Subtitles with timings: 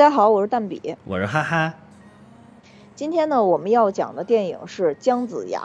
[0.00, 1.74] 大家好，我是蛋比，我是哈哈。
[2.94, 5.60] 今天呢，我们要讲的电影是《姜子牙》。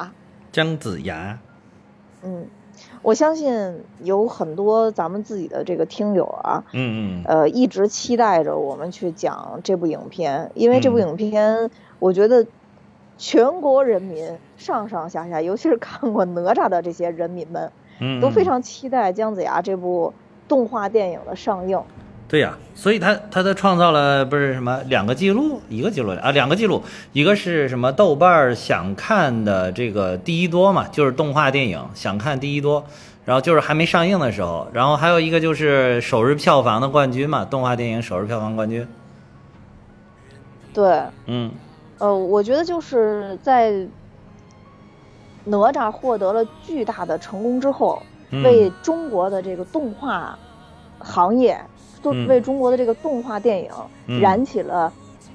[0.52, 1.40] 姜子牙，
[2.22, 2.46] 嗯，
[3.02, 12.46] 我相信有很多咱们自己的这个听友啊，嗯嗯，呃，一直期待着我们去讲这部影片，因为这部嗯影片，我觉得
[13.18, 17.71] 全国人民上上下下， 尤其是看过哪吒的这些人民们，
[18.02, 20.14] 嗯，都非常期待姜子牙这部
[20.50, 21.82] 动画电影的上映。
[22.28, 32.84] 对呀、所以他他他创造了不是什么两个记录，一个记录啊，两个记录，一个是什么豆瓣儿想看的这个第一多嘛，就是动画电影想看第一多，
[33.25, 38.88] 然后就是还没上映的时候，然后还有一个就是首日票房的冠军嘛，动画电影首日票房冠军，
[40.73, 41.52] 对，嗯。
[42.00, 43.72] 呃，我觉得就是在
[45.46, 48.44] 哪吒获得了巨大的成功之后，嗯。
[48.44, 50.38] 为中国的这个动画
[51.00, 51.58] 行业，
[52.06, 53.72] 都嗯为中国的这个动画电影
[54.06, 54.94] 嗯燃起了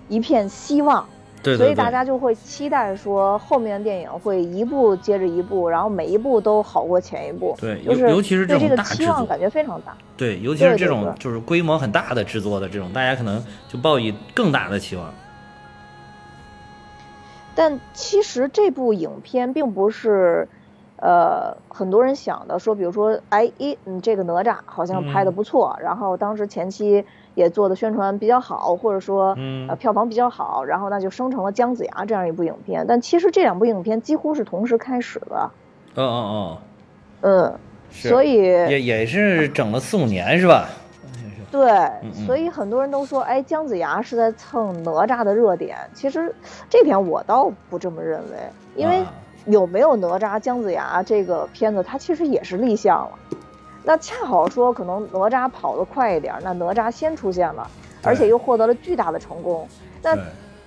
[0.09, 1.05] 一片希望。
[1.43, 7.57] 对对对，所以大家就会期待说，后面的电影会一部接着一部，然后每一部都好过前一部。
[7.59, 9.97] 对就是尤尤其是这对这个种大制作期望感觉非常大。
[10.19, 15.13] 对，尤其是这种就是规模很大的制作的这种，大家可能就抱以更大的期望。
[17.55, 20.47] 但其实这部影片并不是，
[21.01, 27.03] 呃，很多人想的说，比如说，哎，一，嗯，这个哪吒好像拍的不错，然后当时前期
[27.35, 29.67] 也做的宣传比较好，或者说，嗯。
[29.69, 32.85] 呃，票房比较好，然后那就生成了姜子牙这样一部影片。
[32.87, 35.51] 但其实这两部影片几乎是同时开始的，
[35.95, 36.59] 嗯嗯
[37.23, 37.59] 嗯，嗯，
[37.91, 40.69] 所以也也是整了四五年是吧？
[41.51, 41.71] 对，
[42.03, 42.13] 嗯。
[42.27, 45.79] 所以很多人都说，哎，姜子牙是在蹭哪吒的热点。
[45.95, 46.35] 其实
[46.69, 48.37] 这点我倒不这么认为，
[48.77, 49.13] 因为啊
[49.47, 53.11] 有没有哪吒、姜子牙这个片子，它其实也是立项了。
[53.83, 57.67] 那恰好说，可能哪吒跑得快一点，那哪吒先出现了，
[58.03, 59.67] 而且又获得了巨大的成功。
[60.03, 60.17] 那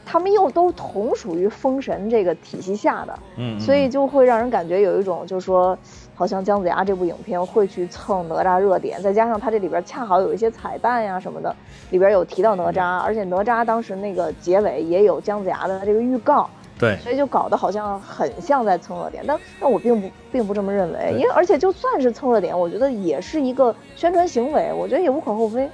[0.06, 5.78] 他们又都同属于封神这个体系下的，嗯，所以嗯就会让人感觉有一种，就是说，
[6.13, 11.55] 好像姜子牙这部影片会去蹭哪吒热点，再加上它这里边恰好有一些彩蛋呀什么的，
[11.91, 25.69] 里边有提到哪吒，而且哪吒当时那个结尾也有姜子牙的这个预告，对所以就搞得好像很像在蹭热点，但但我并不并不这么认为，因为而且就算是蹭热点，我觉得也是一个宣传行为，我觉得也无可厚非。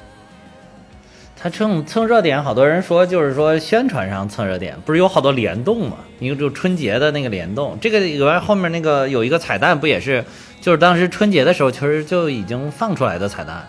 [1.41, 5.95] 他蹭蹭热点，好多人说就是说宣传上蹭热点，不是有好多联动嘛？
[6.19, 10.23] 一个就春节的那个联动，这个以外后面那个有一个彩蛋，不也是
[10.59, 13.65] 就是当时春节的时候其实就已经放出来的彩蛋，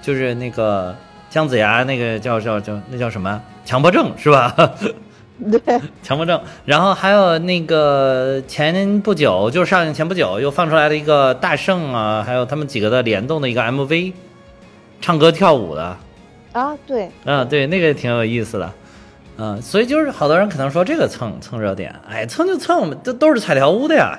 [0.00, 0.94] 就是那个
[1.28, 4.54] 姜子牙那个叫叫叫那叫什么强迫症是吧？
[5.50, 14.12] 对，强迫症，然后还有那个前不久，就是上映前不久又放出来了一个大圣啊，还有他们几个的联动的一个 MV，
[15.00, 15.96] 唱歌跳舞的，
[16.52, 18.72] 啊，对，啊，对，那个挺有意思的，
[19.36, 24.16] 嗯，所以就是好多人可能说这个蹭蹭热点，哎，蹭就蹭，这都是彩条屋的呀，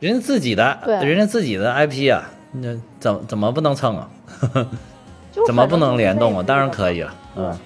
[0.00, 0.96] 人家自己的，对。
[1.04, 4.08] 人家自己的 IP 啊，那怎么怎么不能蹭啊？
[5.46, 6.42] 怎么不能联动啊？
[6.44, 7.56] 当然可以了，嗯，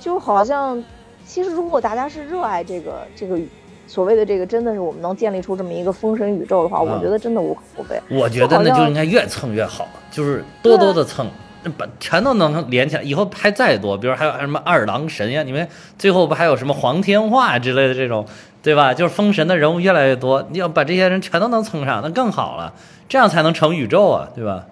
[0.00, 0.82] 就好像，
[1.30, 3.38] 其实如果大家是热爱这个这个
[3.86, 8.00] 所谓的这个，真的是我们能建立出这么一个封神宇宙的话，我啊觉得真的无可厚非。
[8.10, 11.30] 我觉得那就应该越蹭越好，就是多多的蹭，
[11.78, 13.02] 把全都能连起来。
[13.04, 18.26] 以后拍再多，比如还有什么二郎神呀，你们最后不还有什么黄天化之类的这种，
[18.60, 18.92] 对吧？
[18.92, 22.74] 就是封神的人物越来越多，你要把这些人全都能蹭上，那更好了，
[23.08, 24.66] 这样才能成宇宙啊，对吧？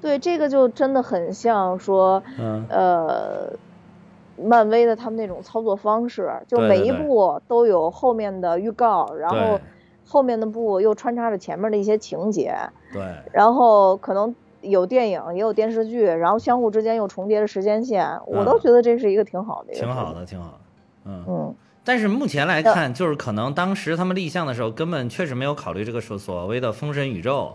[0.00, 3.52] 对，这个就真的很像说，嗯，呃，
[4.42, 9.60] 漫威的他们那种操作方式，就每一部都有后面的预告，然后对。
[10.08, 12.54] 后面的部又穿插着前面的一些情节，
[12.92, 13.02] 对，
[13.32, 19.80] 然后可能有电影也有电视剧，然后相互之间又重叠着时间线，我都嗯觉得这是一个挺好的一个。
[19.80, 20.60] 挺好的，挺好的，
[21.06, 21.24] 嗯。
[21.26, 27.52] 嗯，但是目前来看，就是可能当时他们立项的时候，根本确实没有考虑这个所所谓的封神宇宙，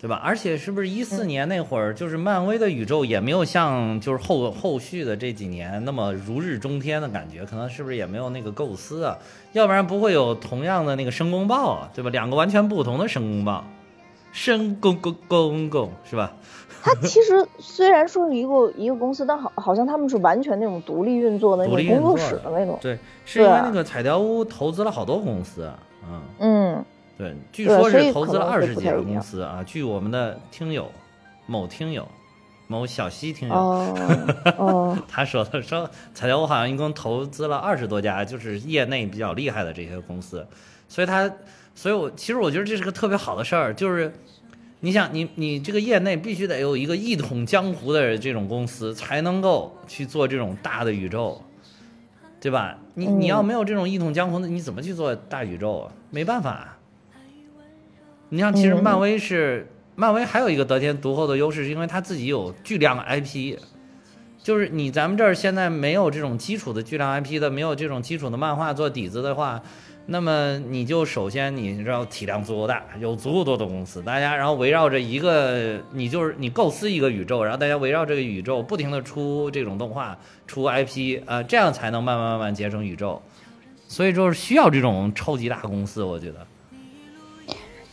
[0.00, 0.18] 对吧？
[0.24, 9.18] 而且是不是一四年那会儿，就是漫威的宇宙也没有像就是后后续的这几年那么如日中天的感觉，可能是不是也没有那个构思啊？
[9.52, 12.08] 要不然不会有同样的那个申公豹啊，对吧？
[12.08, 13.62] 两个完全不同的申公豹，
[14.32, 16.32] 申公公公公是吧？
[16.82, 22.78] 他其实虽然说是一个一个公司，但好好像他们是完全那种独立运作的那种工作室的那种。
[22.80, 25.70] 对，是因为那个彩条屋投资了好多公司，
[26.08, 26.22] 嗯。
[26.38, 26.84] 嗯，
[27.20, 29.62] 对，据说是投资了二十几个公司啊。
[29.66, 30.90] 据我们的听友
[31.44, 32.08] 某听友
[32.66, 40.46] 某小西听友、哦哦， 他说的，说彩条我好像一共投资了二十多家，就是业内比较厉害的这些公司，
[40.88, 41.30] 所以他，
[41.74, 44.10] 所以我其实我觉得这是个特别好的事儿，就是
[44.80, 51.38] 你想，你你这个业内必须得有一个一统江湖的这种公司，才能够去做这种大的宇宙，
[52.40, 52.78] 对吧？
[52.94, 55.92] 你你要没有这种一统江湖的，你怎么去做大宇宙啊？
[56.08, 56.78] 没办法。
[58.30, 63.58] 你像，其实漫威是漫威还有一个得天独厚的优势，是因为它自己有巨量 IP，
[64.42, 69.60] 就是你咱们这儿现在没有这种基础的巨量 IP 的，没有这种基础的漫画做底子的话。
[70.06, 80.18] 那么你就首先你知道体量足够大，有足够多的公司，大家然后围绕着一个，你就是你构思一个宇宙，然后大家围绕这个宇宙不停的出这种动画，
[80.48, 83.22] 出 IP，呃，这样才能慢慢慢慢结成宇宙。
[83.86, 86.44] 所以就是需要这种超级大公司，我觉得。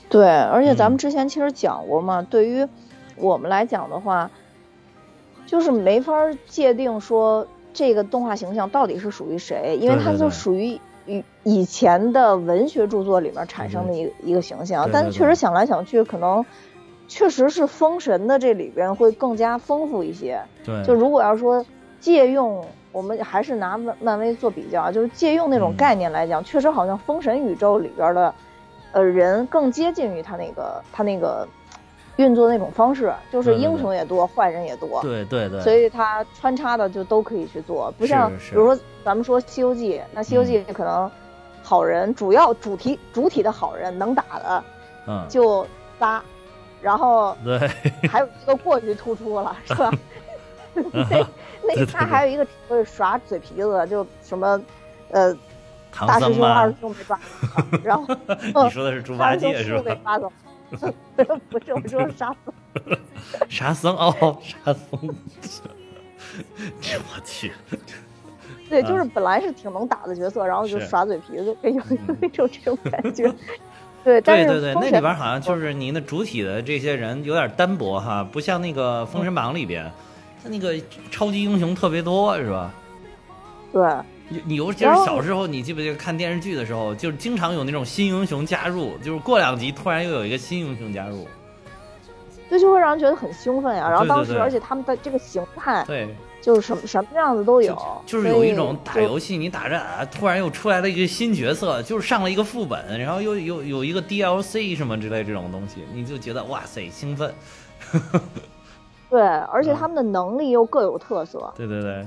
[0.09, 2.67] 对，而且咱们之前其实讲过嘛，对于
[3.15, 4.29] 我们来讲的话，
[5.45, 6.13] 就是没法
[6.47, 10.79] 界定说这个动画形象到底是属于谁，因为它就属于。
[11.09, 16.45] 以以前的文学著作里面产生的一个一个形象，但确实想来想去，可能
[17.07, 20.41] 确实是封神的这里边会更加丰富一些。
[20.65, 21.65] 对，就如果要说
[22.01, 22.61] 借用，
[22.91, 28.35] 我们还是拿漫漫威做比较，就是借用那种概念来讲，确实好像封神宇宙里边的
[28.97, 31.47] 呃人更接近于他那个他那个。
[32.17, 41.11] 运作那种方式，就是英雄也多，坏人也多，对对对，所以他穿插的就都可以去做，不像比如说咱们说《西游记》，那《西游记》可能
[41.61, 44.63] 好人主要主题主体的好人能打的，
[45.05, 45.63] 嗯，就
[45.99, 46.19] 仨，
[46.81, 47.59] 然后对，
[48.09, 49.91] 还有一个过于突出了，是吧？
[50.73, 51.23] 那
[51.61, 54.59] 那他还有一个会耍嘴皮子，就什么
[55.11, 55.31] 呃，
[56.05, 57.19] 大师兄二师兄被抓，
[57.83, 58.15] 然后
[58.65, 59.97] 你说的是猪八戒是吧？
[61.49, 62.53] 不是，我说沙僧。
[63.47, 65.15] 沙僧哦，沙僧。
[66.81, 67.53] 这我去。
[68.69, 71.81] 对，就是本来是挺能打的角色，然后就耍嘴皮子，有有
[72.21, 73.33] 一种这种 感觉。
[74.03, 79.89] 对，对对对，那里边好像就是你那主体的这些人有点单薄哈，不像那个《封神榜》里边，
[80.43, 80.75] 他那个
[81.09, 82.73] 超级英雄特别多，是吧？
[83.71, 83.81] 对。
[84.29, 91.27] 你你尤其是小时候，你记不记得看电视剧的时候，就是经常有那种新英雄加入，就是过两集突然又有一个新英雄加入，
[92.49, 93.89] 这就会让人觉得很兴奋呀。
[93.89, 107.33] 然后当时，而且他们的这个形态，对，就是什么什么样子都有，就是有一种打游戏你打着打，突然又出来了一个新角色，就是上了一个副本，然后又有有一个 DLC 什么之类这种东西，你就觉得哇塞兴奋。
[109.09, 111.53] 对，而且他们的能力又各有特色。
[111.55, 112.05] 对对对。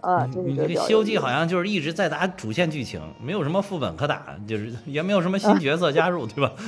[0.00, 6.52] 呃，你这《西游记》好像就是一直在打主线剧情，没有什么副本可打，就是也没有什么新角色加入，对吧？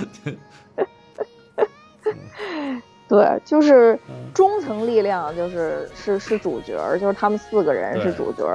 [3.08, 3.98] 对，就是
[4.32, 8.46] 中层力量，就是是是主角，就是他们四个人是主角，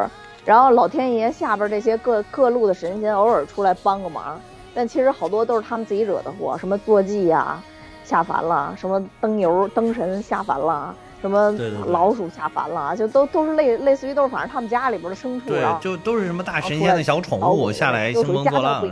[0.46, 4.40] 然后老天爷下边这些各各路的神仙偶尔出来帮个忙，
[4.74, 7.62] 但其实好多都是他们自己惹的祸，什么坐骑呀
[8.04, 10.96] 下凡了，什么灯油灯神下凡了。
[11.26, 11.50] 什么
[11.88, 18.86] 老鼠下凡了啊，就都都是类类似于都是反正他们家里边的牲畜，啊，就都是什么大神仙的小宠物下来兴风作浪，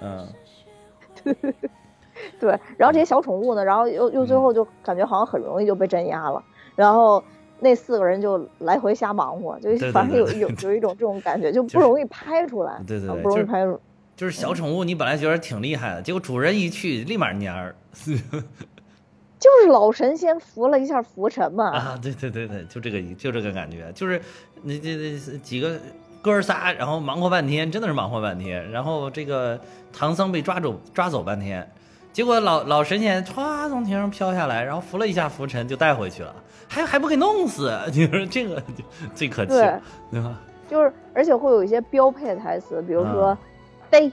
[0.00, 0.26] 嗯，
[1.22, 1.36] 对
[2.40, 6.42] 对，然后这些小宠物呢，然后又又最后就感觉好像很容易就被镇压了，
[6.74, 7.22] 然后
[7.60, 13.80] 那四个人就来回瞎忙活，就反正有 有有一种这种感觉，就不容易拍出来，对对，不容易拍出，
[14.16, 17.76] 就是小宠物你本来觉得挺厉害的，结果主人一去立马蔫儿。
[19.40, 24.20] 就是老神仙扶了一下浮尘嘛啊，对对对对，就这个就这个感觉，就是
[24.62, 25.80] 那这这几个
[26.20, 29.58] 哥仨，然后忙活半天，真的是忙活半天，然后这个
[29.92, 31.66] 唐僧被抓走抓走半天，
[32.12, 36.34] 结果老老神仙歘从天上飘下来，然后扶了一下浮尘就带回去了，
[36.68, 38.62] 还还不给弄死，你 说这个
[39.14, 39.52] 最可气，
[40.12, 40.38] 对吧？
[40.68, 43.36] 就是而且会有一些标配的台词，比如说，
[43.90, 44.12] 嘚，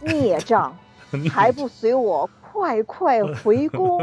[0.00, 0.74] 孽障，
[1.30, 2.28] 还不随我。
[2.60, 3.98] 快快回宫，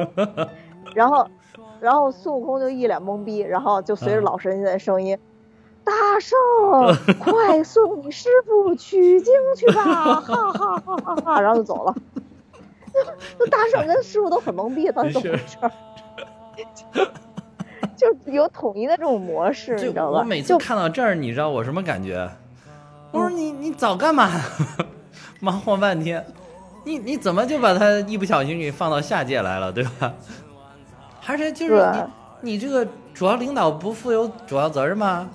[0.96, 1.28] 然后，
[1.80, 5.16] 然后孙悟空就一脸懵逼，然后就随着老神仙的声音，
[5.86, 6.36] 大圣，
[7.20, 11.96] 快送你师傅取经去吧，哈哈哈哈哈，然后就走了。
[13.38, 17.08] 那大圣跟师傅都很懵逼，到底怎么回事？
[17.96, 20.18] 就有统一的这种模式，你知道吧？
[20.20, 22.28] 我每次看到这儿，你知道我什么感觉？
[23.12, 24.32] 我说你你早干嘛？
[25.42, 26.26] 忙活半天。
[26.88, 30.14] 你你怎么就把他一不小心给放到下界来了，对吧？
[31.28, 31.86] 而且就是
[32.42, 35.30] 你你这个主要领导不负有主要责任吗？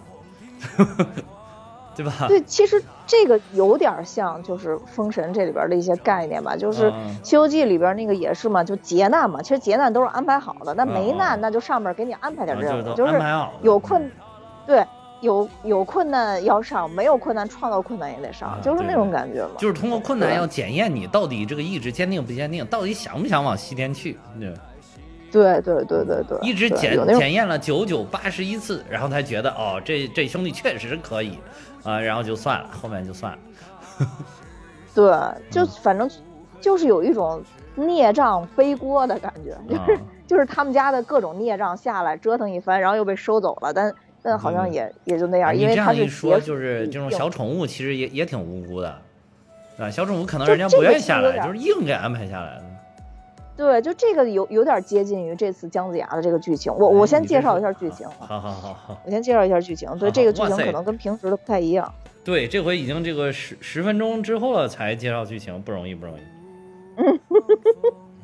[1.94, 2.12] 对吧？
[2.26, 6.90] 对，其实这个有点像就是《封神》这里边的一些概念吧，就是
[7.23, 9.42] 《西游记》里边那个也是嘛，就劫难嘛。
[9.42, 13.21] 其实劫难都是安排好的，那没难那就上面给你安排点任务，就是
[13.61, 14.11] 有困，
[14.66, 14.82] 对。
[15.22, 19.52] 有有困难要上，没有困难创造困难也得上，就是那种感觉嘛。
[19.56, 24.18] 就是通过困难要检验你到底这个意志坚定不坚定，到底想不想往西天去。
[25.30, 31.38] 对对对对对，一直检检验了九九八十一次，然后才觉得哦，这这兄弟确实可以，
[31.84, 33.38] 啊，然后就算了，后面就算了。
[34.94, 36.10] 对， 嗯就反正
[36.60, 37.42] 就是有一种
[37.74, 48.96] 孽障背锅的感觉，就是、啊就是他们家的各种孽障下来折腾一番，然后又被收走了，但但好像也、也就那样，因为他是这样一说，就是这种小宠物其实也也挺无辜的，
[49.78, 52.64] 啊，小宠物可能人家不愿意下来，就是硬给安排下来的。
[53.54, 56.72] 对，就这个有有点接近于这次姜子牙的这个剧情。
[56.72, 59.88] 我我哎先介绍一下剧情，好好好好，我先介绍一下剧情。
[59.98, 61.92] 对，好这个剧情可能跟平时的不太一样。
[62.24, 66.20] 对，这回已经这个十十分钟之后了才介绍剧情，不容易不容易。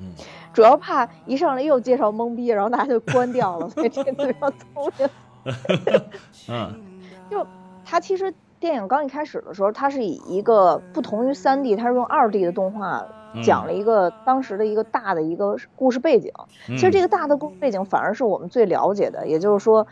[0.00, 0.14] 嗯
[0.54, 5.08] 主要怕一上来又介绍懵逼，然后大家就关掉了，所以这个非常聪明。
[6.48, 6.74] 嗯
[7.30, 7.46] 就
[7.84, 16.32] 他其实电影刚一开始的时候，它是以一个不同于三 D，它是用二 D 的动画嗯讲了一个当时的一个大的一个故事背景。
[16.68, 19.86] 嗯其实这个大的故事背景反而是我们最了解的，也就是说，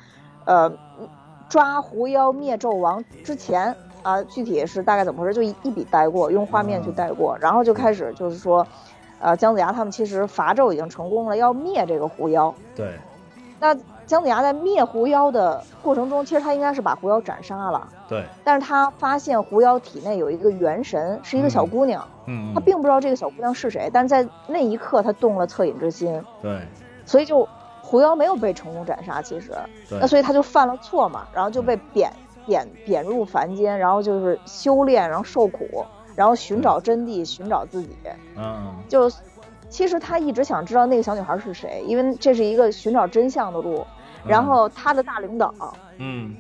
[0.45, 0.73] 呃，
[1.49, 8.67] 抓狐妖灭纣王之前啊，具体是大概怎么回事，就一一笔带过，用画面去带过，然后就开始就是说，
[9.21, 12.53] 呃，姜子牙他们其实伐纣已经成功了，要灭这个狐妖。
[12.75, 12.99] 对，
[13.61, 26.61] 那姜子牙在灭狐妖的过程中，其实他应该是把狐妖斩杀了，对，但是他发现狐妖体内有一个元神，是一个小姑娘，嗯，他并不知道这个小姑娘是谁，但是在那一刻他动了恻隐之心，对。
[27.05, 27.49] 所以就
[27.83, 29.53] 狐妖没有被成功斩杀，其实，
[29.89, 29.99] 对。
[30.01, 32.11] 那所以他就犯了错嘛，然后就被贬
[32.47, 35.85] 贬贬入凡间，然后就是修炼，然后受苦，
[36.15, 37.91] 然后寻找真谛，寻找自己，
[38.37, 38.73] 嗯。
[38.89, 39.11] 就
[39.69, 43.85] 其实他一直想知道那个小女孩是谁，因为这是一个寻找真相的路。
[44.29, 45.55] 然后他的大领导
[45.99, 46.37] 嗯。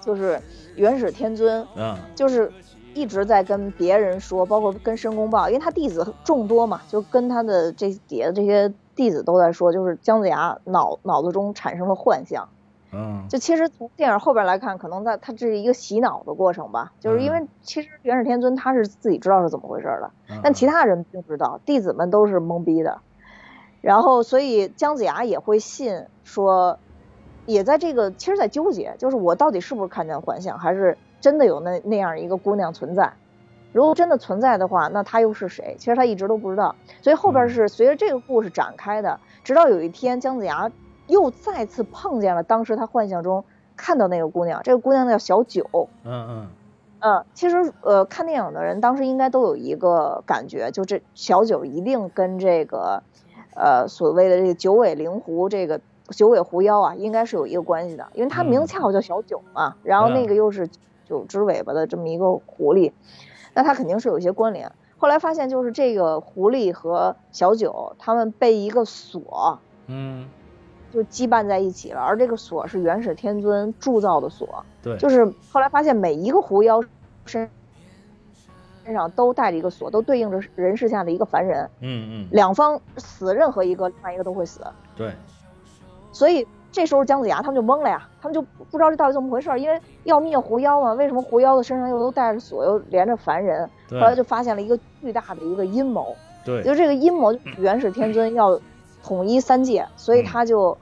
[0.00, 0.40] 就是
[0.74, 1.96] 元始天尊，嗯。
[2.14, 2.52] 就是
[2.92, 12.48] 一直在跟别人说，包括跟申公豹，因为他弟子众多嘛，就跟他的这底下这些弟子都在说，就是姜子牙脑脑子中产生了幻象。
[12.92, 13.24] 嗯。
[13.28, 22.98] 就其实从电影后边来看，可能在他这是一个洗脑的过程吧，就是因为其实元始天尊他是自己知道是怎么回事的，嗯，但其他人并不知道，弟子们都是懵逼的。
[23.80, 26.78] 然后，所以姜子牙也会信说，
[27.46, 33.12] 也在这个其实，在纠结，就是我到底是不是看见幻象，还是真的有那那样一个姑娘存在？
[33.72, 35.74] 如果真的存在的话，那她又是谁？
[35.78, 36.76] 其实她一直都不知道。
[37.00, 40.70] 所以后边是随着这个故事展开的，直到有一天姜子牙
[41.06, 43.44] 又再次碰见了当时他幻象中
[43.76, 45.88] 看到那个姑娘，这个姑娘叫小九。
[46.04, 46.46] 嗯嗯
[47.00, 53.02] 嗯，其实呃，看电影的人当时应该都有一个感觉，就这小九一定跟这个
[53.56, 55.80] 呃所谓的这个九尾灵狐这个
[56.12, 58.66] 九尾狐妖啊，应该是有一个关系的，因为它名嗯。
[58.66, 60.26] 恰好叫小九嘛，然后那嗯。
[60.26, 60.68] 个又是
[61.04, 62.92] 九只尾巴的这么一个狐狸，
[63.54, 64.70] 那它肯定是有一些关联。
[64.96, 70.28] 后来发现就是这个狐狸和小九他们被一个锁嗯，
[70.92, 76.80] 就羁绊在一起了，而这个锁是元始天尊铸造的锁，对，就是后来发现每一个狐妖
[77.26, 77.50] 身
[78.84, 82.28] 身上都带着一个锁，都对应着人世下的一个凡人，嗯嗯。
[82.30, 84.60] 两方死任何一个，另外一个都会死。
[84.96, 85.12] 对，
[86.12, 93.68] 所以这时候姜子牙他们就懵了呀，他们就不知道这到底怎么回事儿，因为要灭狐妖嘛，为什么狐妖的身上又都带着锁，又连着凡人？
[93.90, 96.14] 后来就发现了一个巨大的一个阴谋，
[96.44, 98.58] 对，就这个阴谋，元始天尊要
[99.02, 100.76] 统一三界，所以他就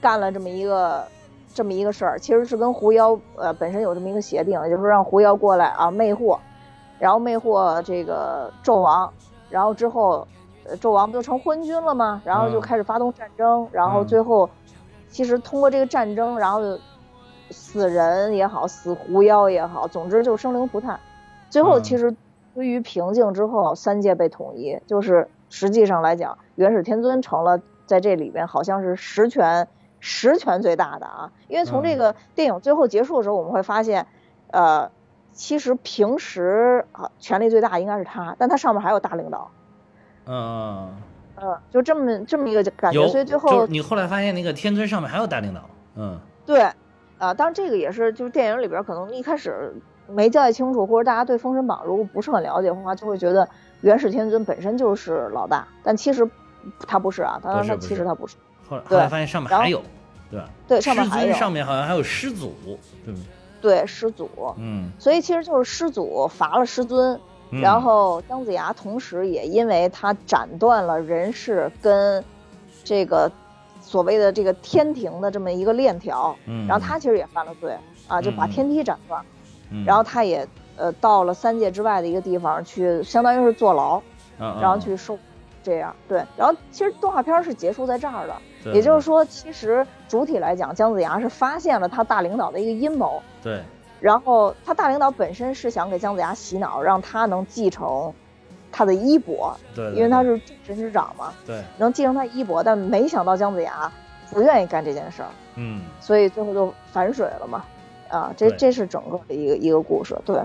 [0.00, 1.04] 干了这么一个
[1.54, 6.36] 这么一个事儿，其实是跟狐妖呃本身有这么一个协定，也就是说让狐妖过来啊魅惑，
[6.98, 9.12] 然后魅惑这个纣王，
[9.48, 10.26] 然后之后
[10.68, 12.20] 呃纣王不就成昏君了吗？
[12.24, 14.48] 然后就嗯开始发动战争，然后嗯最后
[15.10, 16.60] 其实通过这个战争，然后
[17.50, 20.98] 死人也好，死狐妖也好，总之就是生灵涂炭。
[21.50, 22.14] 最后嗯其实
[22.54, 29.66] 归于平静之后，三界被统一，就是实际上来讲，元始天尊成了在这里边好像是实权
[29.98, 31.32] 实权最大的啊。
[31.48, 34.06] 因为从这个电影最后结束的时候，我们会发现，
[34.52, 34.90] 呃，
[35.32, 39.50] 其实平时啊权力最大应该是他，但他上面还有大领导，
[40.26, 40.92] 嗯嗯。
[41.42, 45.60] 嗯，就这么这么一个感觉，所以最后你后来发现那个天尊上面还有大领导，
[45.96, 46.60] 嗯对，
[47.18, 49.74] 啊，当然这个也是就是电影里边可能一开始
[50.08, 53.48] 没交代清楚，或者大家对《封神榜》如果不是很了解的话，就会觉得
[53.80, 56.28] 元始天尊本身就是老大，但其实
[56.86, 58.36] 他不是啊，当然他其实他不是，
[58.68, 59.82] 后来后来发现上面还有，
[60.30, 60.48] 对吧？
[60.68, 62.54] 对，上面还有师尊上面好像还有师祖，
[63.04, 63.24] 对不对？
[63.62, 67.20] 对师祖，嗯，所以其实就是师祖罚了师尊，
[67.50, 67.60] 嗯。
[67.60, 72.24] 然后姜子牙同时也因为他斩断了人世跟
[72.84, 73.30] 这个
[73.80, 77.76] 所谓的这个天庭的这么一个链条，嗯，然后他其实也犯了罪
[78.08, 78.50] 啊，就把嗯。
[78.50, 79.22] 天梯斩断。
[79.70, 84.02] 嗯，然后他也呃到了三界之外的一个地方去，相当于是坐牢，
[84.40, 85.16] 嗯，然后去受
[85.62, 85.94] 这样。
[86.08, 93.62] 对，然后其实动画片是结束在这儿的，也就是说，其实主体来讲，姜子牙是发现了他大领导的一个阴谋，对，
[94.00, 98.12] 然后他大领导本身是想给姜子牙洗脑，让他能继承
[98.72, 103.92] 他的衣钵，对，对因为他是神之长嘛，对，能继承他衣钵，但没想到姜子牙
[104.30, 107.64] 不愿意干这件事儿，嗯，所以最后就反水了嘛。
[108.08, 110.42] 啊，这这是整个的一个一个故事，对。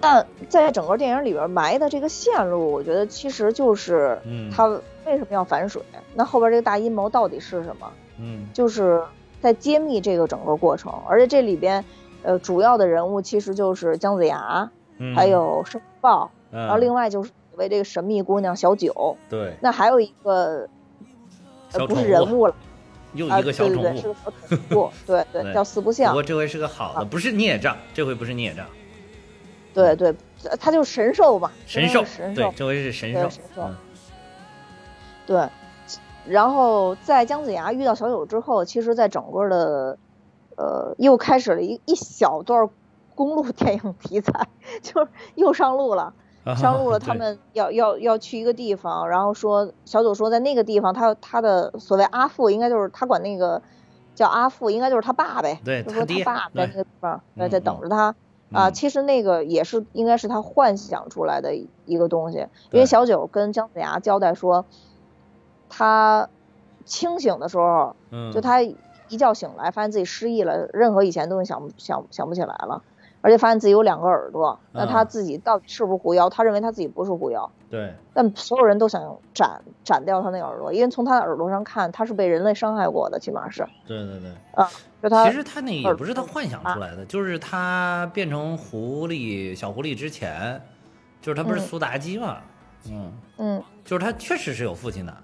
[0.00, 4.66] 但在整个电影里边埋的这个线路，我觉得其实就是嗯他
[5.04, 5.82] 为什么要反水？
[6.14, 7.90] 那后边这个大阴谋到底是什么？
[8.20, 9.02] 嗯，就是
[9.44, 11.84] 在揭秘这个整个过程，而且这里边，
[12.22, 20.66] 呃，主要的人物其实就是姜子牙，嗯还有申豹，然然后另外就是所谓这个神秘姑娘小九，对，那还有一个，
[21.72, 22.54] 呃，不是人物了，
[23.12, 24.14] 啊，又一个小对对对，是，个小
[24.48, 28.64] 宠物， 对对，叫四不像不过，这回是个好的，不是孽障，这回不是孽障，
[29.74, 30.14] 对对，
[30.58, 33.76] 它就是神兽嘛，神兽，对神兽，，这回是神兽神，兽嗯。
[35.26, 35.46] 对。
[36.26, 39.98] 然后在姜子牙遇到小九之后，其实，在整个的，
[40.56, 42.68] 呃，又开始了一一小段
[43.14, 44.48] 公路电影题材，
[44.82, 46.14] 就是又上路了。
[46.56, 53.62] 上路了，他们要要要去一个地方，然后说小九说在那个地方，他他的所谓阿父应该就是他管那个
[54.14, 58.14] 叫阿父，应该就是他爸呗，对就说他爸在那个地方在嗯在等着他
[58.52, 58.68] 啊。
[58.68, 61.54] 嗯其实那个也是应该是他幻想出来的
[61.86, 64.66] 一个东西，因为小九跟姜子牙交代说，
[65.68, 66.28] 他
[66.84, 72.82] 清醒的时候，嗯，就他一觉醒来，发现自己失忆了，任何以前东西想不想想不起来了，
[73.20, 76.28] 而且发现自己有两个耳朵，那他嗯自己到底是不是狐妖？
[76.28, 83.66] 他认为他自己不是狐妖，对，但所有人都想斩斩掉他那个耳朵，因为从他的耳朵上看，他是被人类伤害过的，起码是。
[83.86, 84.30] 对对对。
[84.54, 84.68] 啊，
[85.02, 90.60] 就他其实他那也不是他幻想出来的，就是他变成狐狸小狐狸之前，
[91.20, 91.62] 就是他不是嗯。
[91.62, 92.38] 苏妲己嘛，
[92.90, 93.62] 嗯，嗯。
[93.84, 95.14] 就是他确实是有父亲的，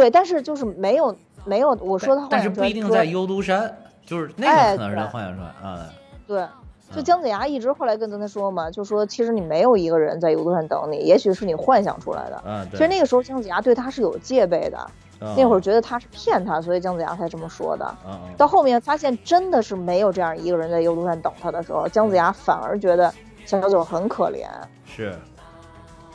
[0.00, 5.88] 对，但是就是没有没有我说的幻但是不一定在幽都山，就是那哎个可能是他对幻想出来啊，
[6.26, 6.46] 对。
[6.94, 12.36] 就嗯姜子牙一直后来跟他说嘛，就说其实你没有一个人在游渡山等你，也许是你幻想出来的。
[12.36, 14.78] 啊，其实那个时候姜子牙对他是有戒备的，
[15.18, 17.96] 那那会儿觉得他是骗他，所以姜子牙才这么说的。
[18.36, 23.12] 到后面发现真的是没有这样一个人在幽都山等他的时候，姜子牙反而觉得
[23.44, 24.46] 小九很可怜。
[24.84, 25.12] 是，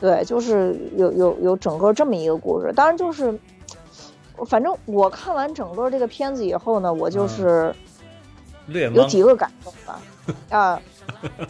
[0.00, 2.72] 对，就是有有有整个这么一个故事。
[2.74, 3.38] 当然就是，
[4.44, 7.74] 反正我看完整个这个片子以后呢，我就是
[8.66, 10.00] 略，有几个感受吧。
[10.50, 10.80] 啊，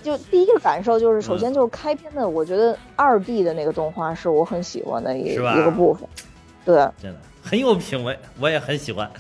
[0.03, 6.09] 就第一个感受就是，首先就是开篇的，我觉得二 D 的那个动画是我很喜欢的一一个部分。
[6.65, 9.11] 对真的很有品味，我也很喜欢，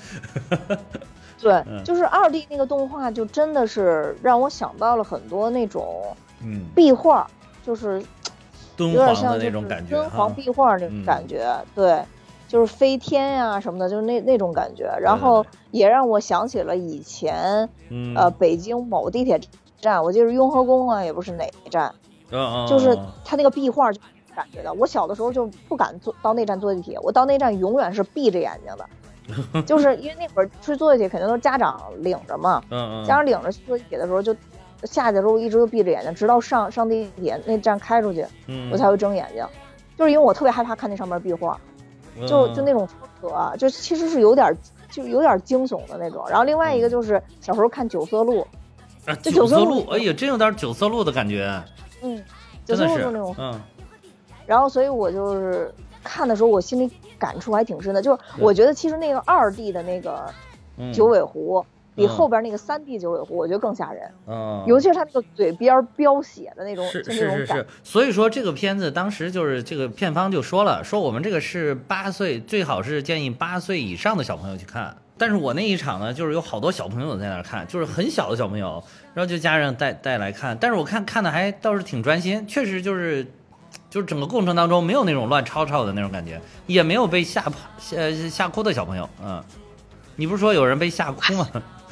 [1.40, 7.28] 对 嗯，就是二 D 那个动画，就真的是让我想到了很多那种嗯，壁画，
[7.66, 8.02] 就是
[8.78, 10.88] 有点像那种感觉敦煌，壁画那嗯。
[10.88, 12.00] 种感觉，对，
[12.52, 14.84] 就是飞天呀、什么的，就是那那种感觉。
[15.00, 19.40] 然后也让我想起了以前嗯，呃北京某地铁
[19.80, 21.94] 站，我记得是雍和宫啊，也不是哪一站，
[22.68, 23.98] 就是嗯它那个壁画就
[24.36, 24.74] 感觉到。
[24.74, 28.76] 我小的时候就不敢坐到那站坐地铁，我到那站永远是闭着眼睛
[29.56, 34.36] 的， 就是因为那会儿去坐地铁肯定都是家长领着嘛，嗯嗯，家长领着去坐地铁的时候就。
[34.84, 39.46] 下去的时候一直都闭着眼睛，直到上上地铁那站开出去，嗯我才会睁眼睛，
[39.96, 41.56] 就是因为我特别害怕看那上面壁画，
[42.26, 44.56] 就就那种风格啊，就其实是有点
[44.90, 46.24] 就有点惊悚的那种。
[46.28, 48.46] 然后另外一个就是小时候看九色鹿，
[49.06, 51.62] 啊这九色鹿哎呀，真有点九色鹿的感觉，
[52.02, 52.16] 嗯，
[52.64, 53.60] 九真的是色鹿就那种，嗯，
[54.46, 55.72] 然后所以我就是
[56.04, 60.32] 看的时候，我心里感触还挺深的，就是我觉得其实那个二 D 的那个
[60.76, 60.92] 嗯。
[60.92, 61.64] 九尾狐。
[61.94, 74.96] 比嗯后边那个三 D 九尾狐，我觉得更吓人，嗯，尤其是他那个嘴边飙血的那种，是是是是，所以说这个片子当时就是这个片方就说了，说我们这个是八岁，最好是建议八岁以上的小朋友去看。
[75.18, 78.82] 但是我那一场呢，就是有好多小朋友在那儿看，就是很小的小朋友，
[79.14, 80.56] 然后就家长带带来看。
[80.58, 83.24] 但是我看看的还倒是挺专心，确实就是，
[83.88, 89.08] 就是整个过程当中没有那种乱吵吵的那种感觉，也没有被吓怕吓吓哭的小朋友。
[89.22, 89.40] 嗯，
[90.16, 91.48] 你不是说有人被吓哭吗？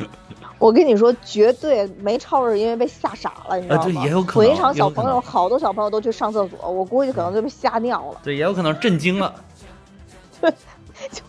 [0.58, 3.82] 我跟你说，绝对没超是因为被吓傻了，你知道吗？
[3.82, 8.20] 啊对也有可能我一场小朋友，好多小朋友都去上厕所，我估计可能就被吓尿了。
[8.22, 9.34] 对，也有可能震惊了。
[10.42, 11.22] 就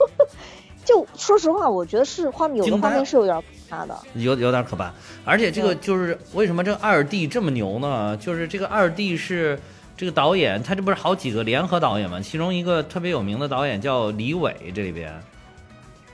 [0.84, 3.98] 就说实话，我觉得是画面有的画面是有点可怕的。
[4.16, 4.92] 有有点可怕，
[5.24, 8.18] 而且这个嗯就是为什么这个二 D 这么牛呢？
[8.18, 9.58] 就是这个二 D 是
[9.96, 12.20] 这个导演，他这不是好几个联合导演嘛？
[12.20, 15.14] 其中一个特别有名的导演叫李伟，这里边，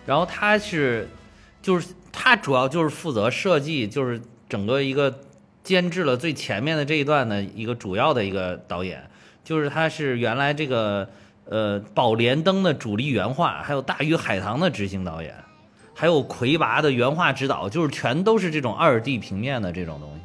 [0.06, 1.10] 然后他是
[1.62, 1.88] 就是
[2.20, 5.14] 他主要就是负责设计，就是整个一个
[5.64, 9.08] 监制了最前面的这一段的一个主要的一个导演。
[9.44, 11.08] 就是他是原来这个
[11.46, 15.32] 呃宝莲灯的主力原画，还有大鱼海棠的执行导演，
[15.94, 20.22] 还有魁拔的原画指导，就是全都是这种二 D 平面的这种东西，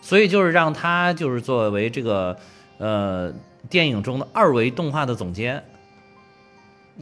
[0.00, 2.36] 所以就是让他就是作为这个
[2.78, 3.30] 呃
[3.68, 5.62] 电影中的二维动画的总监。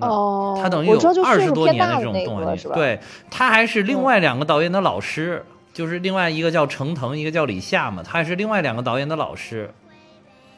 [0.01, 2.75] 哦，他等于有二十多年的这种动画是吧？
[2.75, 2.99] 对
[3.31, 9.71] 他还是另外两个导演的老师，就是另外一个叫程腾，一个叫李夏嘛，他还是另外两个导演的老师。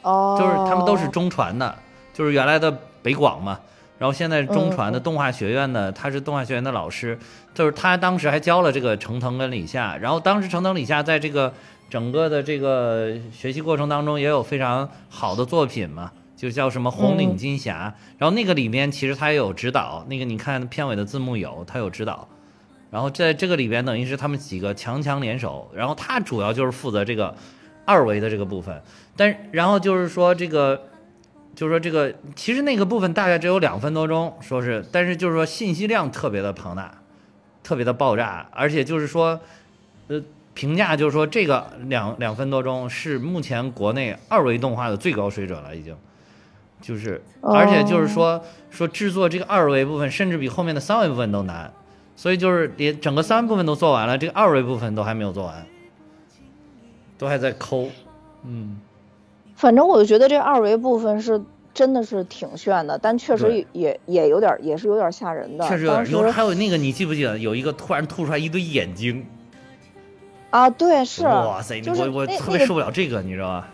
[0.03, 1.75] 哦，就是他们都是中传的，
[2.13, 2.71] 就是原来的
[3.01, 3.59] 北广嘛，
[3.97, 7.17] 然后现在中传的动画学院的，他是动画学院的老师，
[7.53, 11.51] 就是他当时还教了这个程腾跟李夏，然后当时程腾李夏在这个
[11.89, 16.11] 整个的这个学习过程当中也有非常好的作品嘛，
[16.45, 22.27] 就叫什么《红领巾侠》，然后那个里面其实他也有指导，那个你看片尾的字幕有他有指导，
[22.91, 27.35] 然后在这个里边等于是他们几个强强联手，然后他主要就是负责这个
[27.83, 28.79] 二维的这个部分。
[29.15, 30.79] 但然后就是说这个，
[31.55, 37.01] 就是说这个，其实那个部分大概只有两分多钟，说是，但是就是说信息量特别的庞大，
[37.63, 39.39] 特别的爆炸，而且就是说，
[40.09, 40.21] 呃，
[40.53, 45.95] 评价就是说这个两两分多钟是目前国内二维动画的最高水准了，已经，
[46.85, 51.73] 就是，而且就是说说制作这个二维部分，甚至比后面的三维部分都难，
[52.15, 55.65] 所以就是连整个三维部分都做完了，这个二维部分都还没有做完，
[57.17, 57.89] 都还在抠，
[58.43, 58.77] 嗯。
[59.55, 61.41] 反正我就觉得这二维部分是
[61.73, 65.67] 真的是挺炫的，但确实也也有点也是有点吓人的。
[65.67, 66.11] 确实有点。
[66.11, 69.25] 有还有那个你记不记得有一个突然吐出来一堆眼睛？
[70.51, 71.23] 啊，对，是。
[71.23, 73.69] 哇塞，我我特别受不了这个，你知道吧？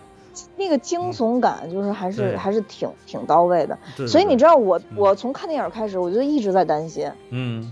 [0.58, 3.78] 那个惊悚感就是还是还是挺挺到位的。
[4.08, 7.12] 所以你知道我我从看电影开始我就一直在担心。
[7.30, 7.72] 嗯。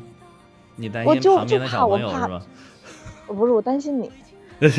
[0.75, 2.41] 你担心旁边的小朋友是吧？
[3.27, 4.09] 不是我担心你。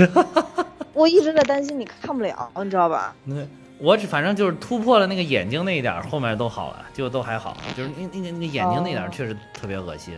[0.94, 3.14] 我一直在担心你看不了，你知道吧？
[3.24, 3.36] 那
[3.78, 7.56] 我只反正就是突破了那个眼睛那一点，后面都好了，就都还好。
[7.76, 10.14] 就是那那个那个眼睛那点确实特别恶心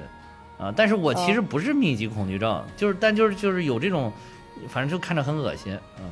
[0.59, 0.73] 啊！
[0.77, 4.13] 但是我其实不是密集恐惧症，就是但就是就是有这种，
[4.69, 6.05] 反正就看着很恶心，嗯。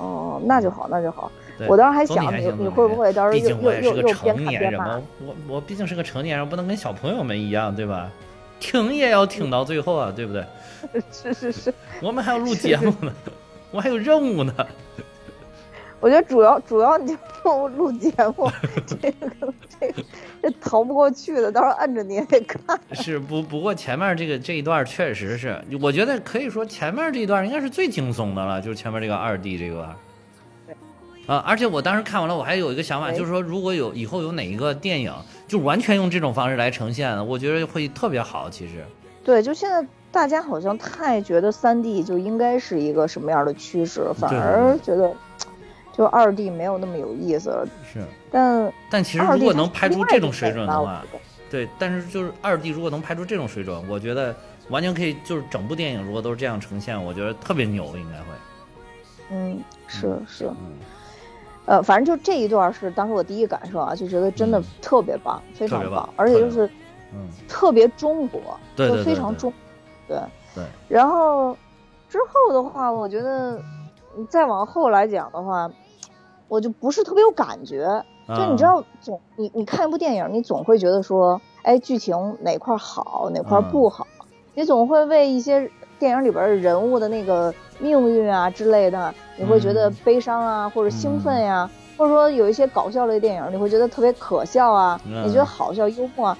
[0.00, 1.30] 哦，那就好，那就好。
[1.68, 4.98] 我当时还想你你会不会到时候又又又又边看边骂？
[5.18, 8.10] 我我毕竟是个成年人，不能跟小朋友们一样，对吧？
[8.58, 10.44] 挺也要挺到最后啊，对不对？
[11.12, 13.12] 是是是，我们还要录节目呢，
[13.70, 14.54] 我还有任务呢。
[16.00, 18.50] 我觉得主要主要你就录节目，
[18.86, 19.30] 这个
[19.78, 20.02] 这个
[20.42, 22.80] 这逃不过去的，到时候摁着你也得看。
[22.92, 29.94] 是不不过前面这个这一段确实是，我觉得可以说前面这一段应该是最惊悚的了，就是前面这个二 D 这个。
[31.26, 31.44] 啊！
[31.46, 35.14] 而且我当时看完了，我还有一个想法，就是说如果有以后有哪一个电影，
[35.46, 38.50] 就完全用这种方式来呈现，我觉得会特别好。
[38.50, 38.84] 其实，
[39.22, 39.86] 对，就现在。
[40.12, 45.14] 大家好像太觉得三 D 就应该是一个什么样的趋势，反而觉得
[46.00, 47.68] 就二 D 没有那么有意思了。
[47.84, 51.02] 是，但但其实如果能拍出这种水准的话，
[51.50, 54.34] 对，但是就是二 D 如果能拍出这种水准，我觉得
[54.70, 58.24] 完全可以，就是整部电影如果都是这样呈现，我觉得特别牛，应该会。
[59.30, 60.50] 嗯，是是，
[61.66, 66.66] 呃，反正就这一段是当时我第一感受啊，就觉得真的特别棒，非常棒，而且就是
[67.12, 69.52] 嗯特别中国，对非常中。
[70.08, 70.18] 对
[70.54, 71.54] 对，然后
[72.08, 73.62] 之后的话，我觉得
[74.30, 75.70] 再往后来讲的话，
[76.50, 78.04] 我就不是特别有感觉。
[78.28, 84.06] 就你知道，总你你看一部电影，你总会觉得说，哎，剧情哪块好，哪块不好，
[84.54, 96.28] 你总会为一些电影里边人物的那个命运啊之类的，你会觉得悲伤啊，或者兴奋呀，或者说有一些搞笑类电影，你会觉得特别可笑啊，你觉得好笑幽默。
[96.28, 96.38] 啊。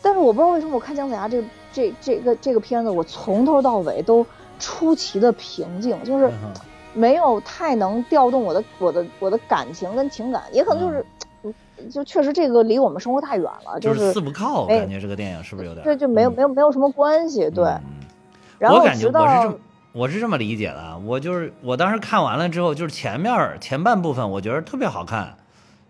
[0.00, 1.44] 但是我不知道为什么我看姜子牙这。
[1.70, 4.24] 这这个这个片子，我从头到尾都
[4.58, 6.32] 出奇的平静，就是
[6.94, 11.04] 没有太能调动我的我的我的感情跟情感，也可能就是，
[11.90, 15.84] 就确实这个离我们生活太远了，就是四不靠，感觉这个电影是不是有点？
[15.84, 17.64] 对，就没有没有没有什么关系，对。
[18.58, 19.58] 然后我感觉我是这么
[19.92, 25.36] 我是这么理解的，我就是我当时看完了之后，就是前面前半部分我觉得特别好看，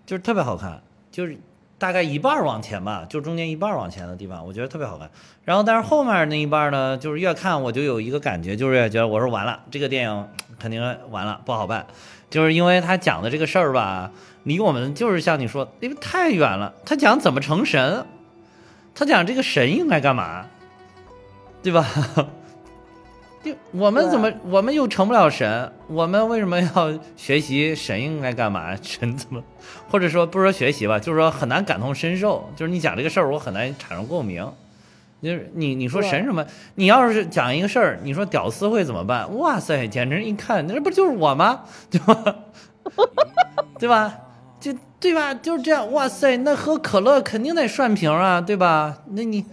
[0.04, 0.80] 就是特别好看，
[1.10, 1.38] 就是。
[1.78, 5.08] 大概一半往前吧，就中间一半往前的地方，我觉得特别好看。
[5.44, 11.86] 然后，但是后面那一半呢，就是越看我就有一个感觉，就是越觉得我说完了，这个电影肯定完了，不好办。
[12.28, 14.10] 就是因为他讲的这个事儿吧，
[14.42, 16.74] 离我们就是像你说，因为太远了。
[16.84, 18.04] 他讲怎么成神，
[18.94, 20.46] 他讲这个神应该干嘛，
[21.62, 21.86] 对吧？
[23.42, 28.74] 就我们怎么，我们又成不了神，我们为什么要学习神应该干嘛？
[28.82, 29.42] 神怎么，
[29.88, 32.50] 或者说不是说学习吧，就是说很难感同身受。
[32.56, 34.50] 就是你讲这个事儿，我很难产生共鸣。
[35.20, 36.44] 就是你你说神什么？
[36.76, 39.36] 你要是讲一个事儿，你说屌丝会怎么办？
[39.36, 41.62] 哇塞，简直一看，那不就是我吗？
[41.90, 42.36] 对吧？
[43.78, 44.14] 对吧？
[44.60, 45.34] 就对吧？
[45.34, 45.90] 就是这样。
[45.92, 48.98] 哇塞，那喝可乐肯定得涮瓶啊，对吧？
[49.10, 49.44] 那你，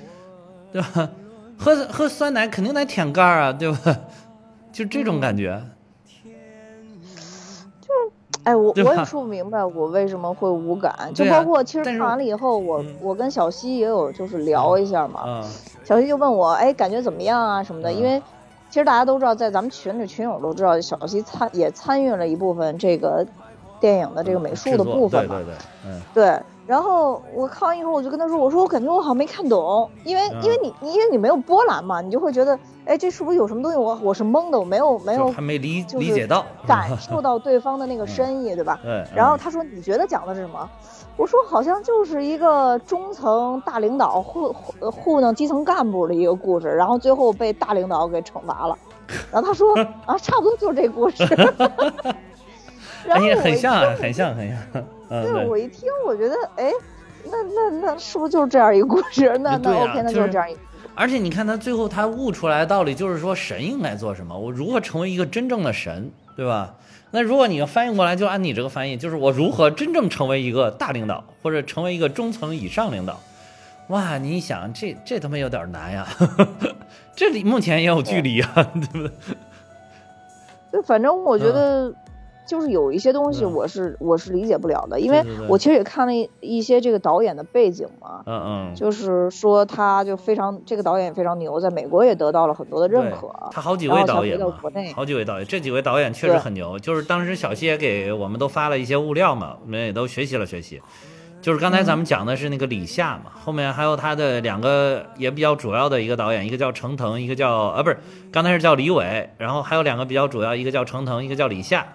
[0.71, 1.10] 对吧？
[1.58, 3.98] 喝喝酸奶肯定得舔盖儿啊，对吧？
[4.72, 5.62] 就这种感觉。
[7.82, 7.89] 就，
[8.44, 10.94] 哎，我我也说不明白我为什么会无感。
[11.13, 15.44] 就包括其实看完了以后，我我跟小西也有就是聊一下嘛。
[15.84, 17.91] 小西就问我，哎，感觉怎么样啊什么的？
[17.91, 18.22] 因为
[18.70, 23.26] 其实大家都知道，在咱们群里群友都知道，小西参也参与了一部分这个。
[23.82, 26.39] 电影的这个美术的部分嘛，对对对，嗯，对。
[26.67, 33.78] 然后我看完以后，我就跟他说：“我说我感觉我好像没看懂，因为因为你因为你没有波澜嘛，你就会觉得，哎，这是不是有什么东西？
[33.78, 38.80] 我我是懵的，我没有没有还没理理解到 感受到对方的那个深意，对吧？
[38.84, 39.06] 对。
[39.15, 40.67] 然后他说：你觉得讲的是什么？
[41.17, 48.78] 我说好像就是一个中层大领导糊糊糊弄基层干部的一个故事，然后最后被大领导给惩罚了。
[49.32, 49.73] 然后他说：
[50.08, 51.23] 啊，差不多就是这故事。
[53.10, 54.58] 而且很像，很像，很像。
[55.10, 56.72] 对，我一听，我觉得，哎，
[57.26, 59.36] 那那那是不是就是这样一个故事？
[59.39, 60.60] 那那 OK，那就是这样一个。
[60.96, 66.74] 而且你看他最后他悟出来的道理，就是说神应该做什么，我如何成为一个真正的神，对吧？
[67.12, 73.20] 那如果你要翻译过来，就按你这个翻译，就是我如何真正成为一个大领导，或者成为一个中层以上领导？
[73.89, 76.08] 哇，你想，这这他妈有点难呀，
[77.15, 79.12] 这里目前也有距离啊，对不对？
[80.74, 81.94] 就反正我觉得。
[82.45, 93.31] 就是有一些东西我是我是理解不了的，因为我其实也看了一些这个导演的背景嘛，嗯嗯，就是说他就非常这个导演非常牛，在美国也得到了很多的认可。
[93.51, 94.39] 他好几位导演
[94.93, 96.77] 好几位导演，这几位导演确实很牛。
[96.77, 100.81] 就是当时小谢也给我们都发了一些物料嘛，我们也都学习了学习。
[101.41, 107.97] 就是刚才咱们讲的是那个李夏嘛，后面还有他的两个也比较主要的一个导演，一个叫程腾，一个叫啊不是，
[108.31, 111.86] 刚才是叫李伟，然后还有两个比较主要，一个叫程腾，一个叫李夏。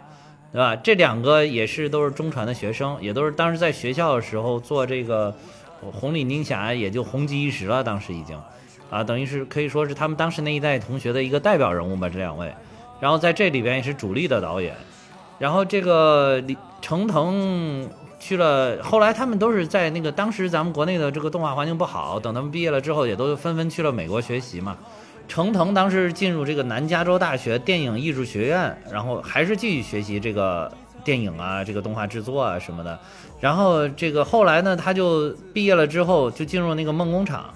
[0.53, 0.75] 对吧？
[0.75, 5.33] 这两个也是都是中传的学生，也都是当时在学校的时候做这个
[5.81, 7.85] 红领巾侠，也就红极一时了。
[7.85, 8.37] 当时已经，
[8.91, 12.09] 啊，等于是可以说是他们当时那一代同学的一个代表人物吧。
[12.09, 12.53] 这两位，
[12.99, 14.75] 然后在这里边也是主力的导演。
[15.39, 24.77] 然后这个李程腾去了，后来他们都是在那个当时咱们国内的这个动画环境不好，等他们毕业了之后，也都纷纷去了美国学习嘛。
[25.31, 30.71] 程腾当时进入这个南加州大学电影艺术学院，然后还是继续学习这个
[31.05, 32.99] 电影啊，这个动画制作啊什么的。
[33.39, 37.49] 然后这个后来呢，他就毕业了之后就进入那个梦工厂，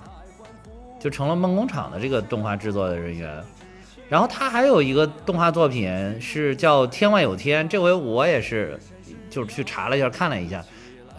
[1.01, 3.43] 就成了梦工厂的这个动画制作的人员。
[4.09, 8.79] 然后他还有一个动画作品是叫《天外有天》，这回我也是
[9.29, 10.65] 就是去查了一下，看了一下，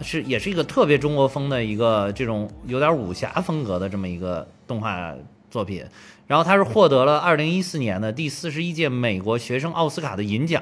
[0.00, 5.12] 是也是一个特别中国风的一个这种有点武侠风格的这么一个动画
[5.50, 5.84] 作品。
[6.26, 10.60] 然后他是获得了二零一四年的第四十一届美国学生奥斯卡的银奖，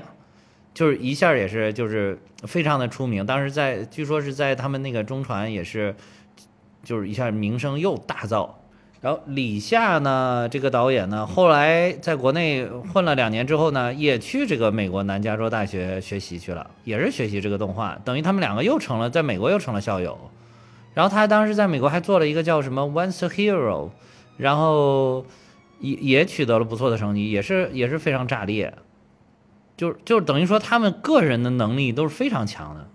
[0.74, 3.24] 就是一下也是就是非常的出名。
[3.24, 5.96] 当时在据说是在他们那个中传也是，
[6.82, 8.50] 就是一下名声又大噪。
[9.00, 20.18] 然后李夏呢，这个导演呢，后来在国内混了两年之后呢，也去这个美国南加州大学学习去了，也是学习这个动画，等于他们两个又成了在美国又成了校友。
[20.92, 23.86] 然后他当时在美国还做了一个叫什么《Once a Hero》，
[24.36, 25.24] 然后。
[25.80, 28.74] 也也取得了不错的成绩，也是也是非常炸裂，
[29.76, 32.88] 就就等于说他们个人的能力都是非常强的，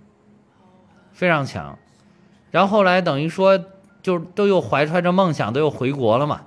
[1.12, 1.78] 非常强。
[2.52, 3.64] 然后后来等于说
[4.02, 6.42] 就都又怀揣着梦想，都又回国了嘛，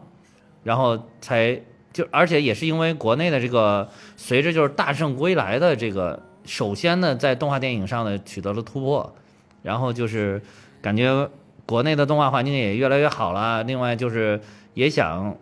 [0.64, 9.14] 然后才就而且也是因为国内的这个随着就是大圣归来的这个，首先呢在动画电影上呢取得了突破，
[9.62, 10.42] 然后就是
[10.80, 11.28] 感觉
[11.66, 14.40] 国内的动画环境也越来越好了，另外就是
[14.74, 15.36] 也想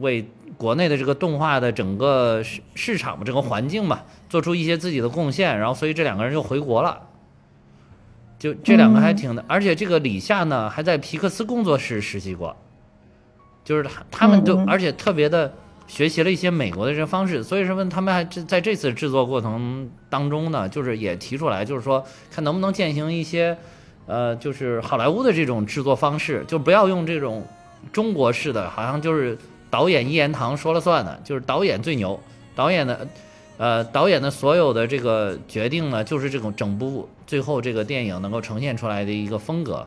[0.00, 0.28] 为。
[0.58, 6.98] 国内的这个动画的整个市市场吧，整个环境吧，做出一些自己的贡献，然后所以这两个人就回国了。
[8.38, 12.56] 就这两个还挺的，而且这个李夏呢还在皮克斯工作室实习过，
[13.64, 15.52] 就是他他们就而且特别的
[15.86, 23.58] 学习了一些美国的这方式，所以说问他们还在这次制作过程当中呢，就是也提出来，就是说看能不能践行一些
[24.06, 27.46] 呃，就是好莱坞的这种制作方式，就不要用这种
[27.92, 29.38] 中国式的，好像就是。
[29.68, 32.18] 导演一言堂说了算的，就是导演最牛。
[32.54, 33.06] 导演的，
[33.58, 39.86] 呃，导演的所有的这个决定呢，就是这种整部最后这个电影能够呈现出来的一个风格。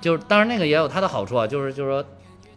[0.00, 2.04] 就是当然那个也有它的好处啊，就是就是说，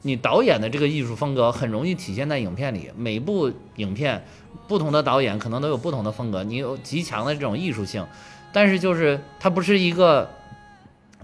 [0.03, 2.89] 你导演的这个艺术风格很容易体现在影片里。
[2.95, 4.23] 每部影片
[4.67, 8.05] 不同的导演可能都有不同的风格，你有极强的这种艺术性，
[8.53, 10.29] 但是就是它不是一个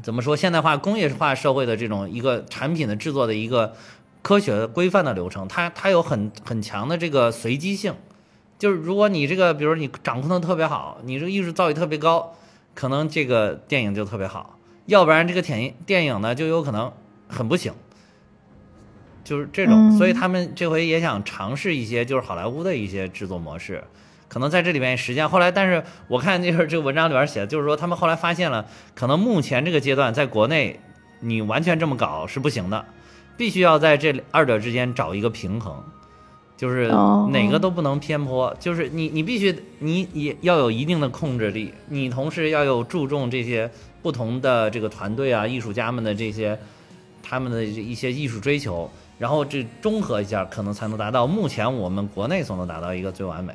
[0.06, 3.74] 怎么说现代化工业化社会的这种一个产品的制作的一个。
[4.22, 7.94] 科学规范的流程，它它有很很强的这个随机性，
[8.58, 12.34] 就是如果你这个，比如你掌控的特别好，你这个艺术造诣特别高，
[12.74, 16.92] 可能这个电影就特别好；要不然这个电影电影呢就有可能
[17.28, 17.72] 很不行。
[19.24, 23.84] 就是这种，所以他们这回也想尝试一些就是好莱坞的一些制作模式，
[24.36, 25.30] 可能在这里面实践。
[25.30, 30.78] 后来，但是我看就是这个文章里边写的，就是说他们后来发现了，可能目前这个阶段在国内
[31.22, 32.84] 你完全这么搞是不行的，
[33.38, 35.82] 必须要在这二者之间找一个平衡，
[36.58, 36.90] 就是
[37.32, 43.72] 哪个都不能偏颇，就是你你必须你也要有一定的控制力，你同时要有注重这些
[44.02, 46.60] 不同的这个团队啊、艺术家们的这些
[47.24, 48.92] 他们的一些艺术追求。
[49.18, 53.54] 然后这综合一下，可能才能达到目前我们国内所能达到一个最完美。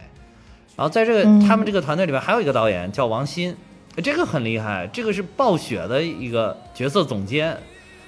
[0.80, 3.54] 然后在这个他们这个团队里边，还有一个导演叫王鑫，
[4.02, 7.54] 这个很厉害，这个是暴雪的一个角色总监，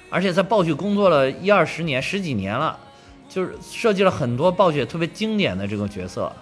[0.09, 2.75] 而且在暴雪工作了一二十年，十几年了，
[3.29, 6.33] 就是设计了很多暴雪特别经典的这个角色，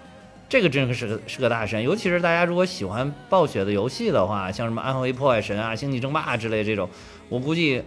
[0.47, 1.83] 这个真是个是个大神。
[1.83, 6.89] 尤其是大家如果喜欢暴雪的游戏的话，像什么《暗黑破坏神》啊、《星际争霸》之类这种，
[7.27, 7.83] 我估计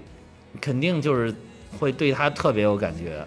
[0.60, 1.34] 肯定就是。
[1.80, 3.26] 会对他特别有感觉，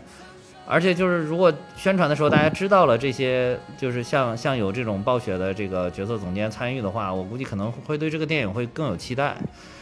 [0.69, 9.37] 而且就是如果宣传的时候大家知道了这些，就是像像有这种暴雪的这个角色总监参与的话，我估计可能会对这个电影会更有期待。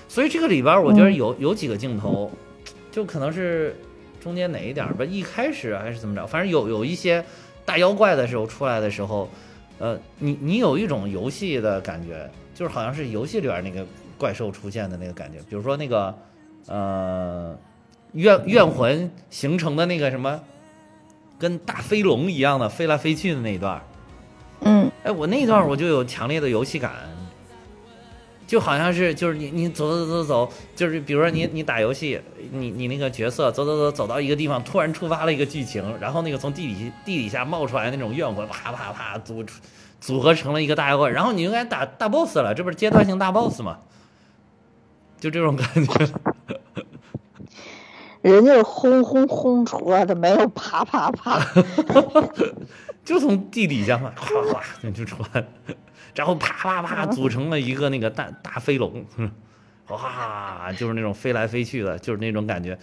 [0.08, 2.32] 所以这个里边我觉得有有几个镜头，
[2.92, 3.76] 就可能是
[4.22, 7.26] 中间哪一点吧，一开始还是怎么着，反正有有一些
[7.66, 9.28] 大妖怪的时候出来的时候，
[9.80, 13.84] 呃，你你有一种游戏的感觉，就是好像是游戏里边那个
[14.18, 16.16] 怪兽出现的那个感觉，比如说那个
[16.68, 17.58] 呃。
[18.14, 20.40] 怨怨魂形成的那个什么，
[21.46, 23.80] 跟大飞龙一样的飞来飞去的那一段
[24.62, 26.92] 嗯，哎，我那一段我就有强烈的游戏感，
[28.48, 32.20] 就好像是就是你你走走走走，就是比如说你你打游戏，
[32.52, 39.46] 你你那个角色走走走走到一个地方，突然触发了一个剧情，然后那个从地底地底下冒出来那种怨魂，啪啪啪组
[40.02, 43.78] 组合成了一个大妖怪，然后你应该打大 boss 了，这不是阶段性大 boss 吗？
[45.20, 46.08] 就这种感觉。
[48.32, 51.40] 人家是轰轰轰出来的，没有啪啪啪，
[53.06, 55.46] 就从地底下嘛，哗哗就出来，
[56.16, 59.06] 然后啪啪啪组成了一个那个大大飞龙，
[59.90, 62.76] 哇，就是那种飞来飞去的，就是那种感觉，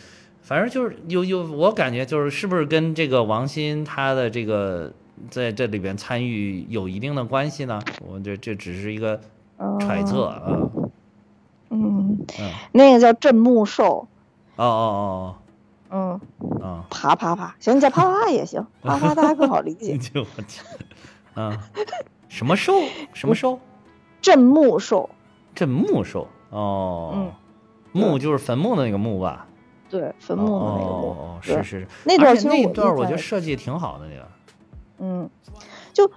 [0.43, 4.93] 反正就是有有，我感觉就是是不是跟这个王鑫他的这个
[5.29, 7.83] 在这里边参与有一定的关系呢？
[8.07, 9.21] 我这这只是一个
[9.81, 10.41] 揣测啊。
[11.71, 12.25] 嗯，
[12.71, 14.07] 那个叫镇木兽。
[14.67, 15.35] 哦
[15.91, 19.99] 哦哦，嗯，啊，啪啪啪，行，你叫啪啪也行， 啪啪大家更好理解。
[20.15, 20.65] 我天，
[21.35, 21.59] 啊，
[22.29, 22.73] 什么兽？
[23.13, 23.59] 什么兽？
[24.21, 25.11] 镇墓兽。
[25.55, 26.29] 镇墓兽。
[26.51, 27.33] 哦，嗯，
[27.93, 29.47] 墓就是坟墓的那个墓吧？
[29.91, 31.09] 对，坟墓的那个墓。
[31.09, 31.89] 哦，是是是。
[32.05, 34.29] 那段其实那段我觉得设计挺好的，那个。
[34.99, 35.29] 嗯，
[35.93, 36.11] 就，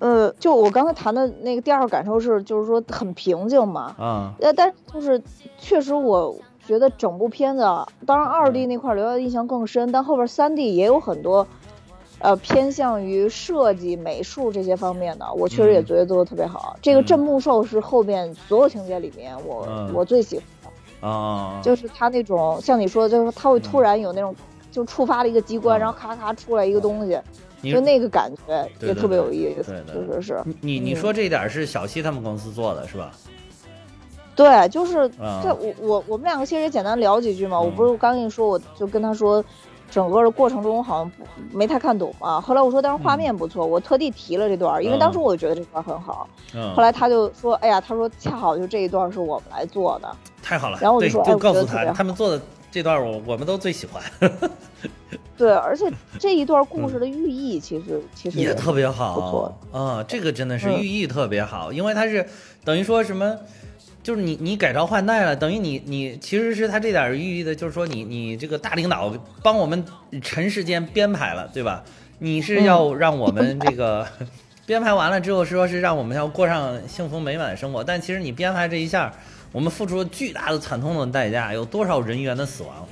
[0.00, 3.94] 呃，就我刚才谈的那个第二个感受是，就是说很平静嘛。
[3.96, 4.34] 啊。
[4.40, 5.22] 呃，但就是
[5.56, 6.36] 确实我。
[6.66, 7.62] 觉得整部片子，
[8.06, 11.46] 当然二 D 那块留下的印象更深，但后边三 D 也有很多，
[12.20, 16.76] 呃，偏向于设计、美术这些方面的，我确实也觉得做的特别好。
[16.80, 20.44] 这个镇墓兽是后边所有情节里面我我最喜欢
[21.00, 24.34] 的啊，就是他那种像你说的，就是他会突然有那种
[24.70, 27.20] 就触发了一个机关，然后咔咔出来一个东西，
[27.72, 30.40] 就那个感觉也特别有意思，确实是。
[30.60, 33.10] 你你说这一点是小西他们公司做的是吧？
[34.34, 35.08] 对，就是
[35.42, 37.60] 这我我我们两个其实也简单聊几句嘛。
[37.60, 39.44] 我不是刚跟你说，我就跟他说，
[39.90, 41.12] 整个的过程中好像
[41.52, 42.40] 没太看懂嘛。
[42.40, 46.26] 后来我说，但是画面不错，我特地提了这段，因为当时我觉得这段很好。
[46.74, 50.10] 后来他就说，哎呀，他说恰好就这一段是我们来做的，
[50.42, 50.78] 太好了。
[50.80, 52.40] 然后我就说，就告诉他，他们做的
[52.70, 54.02] 这段我我们都最喜欢。
[55.36, 62.26] 对，而且这一段故事的寓意其实其实也特别好，不错啊，这个真的是寓意特别好，因为它是
[62.64, 63.36] 等于说什么。
[64.02, 69.84] 就是你你改朝换代了，等于你你其实是他这点寓意的，就是说你你这个大领导帮我们
[70.20, 71.84] 尘世间编排了，对吧？
[72.18, 74.06] 你是要让我们这个
[74.66, 79.12] 编排完了之后，说是让我们要过上幸福美满的生活，但其实你编排这一下，
[79.52, 82.88] 我们付出了巨大的惨痛的代价，有多少人员的死亡，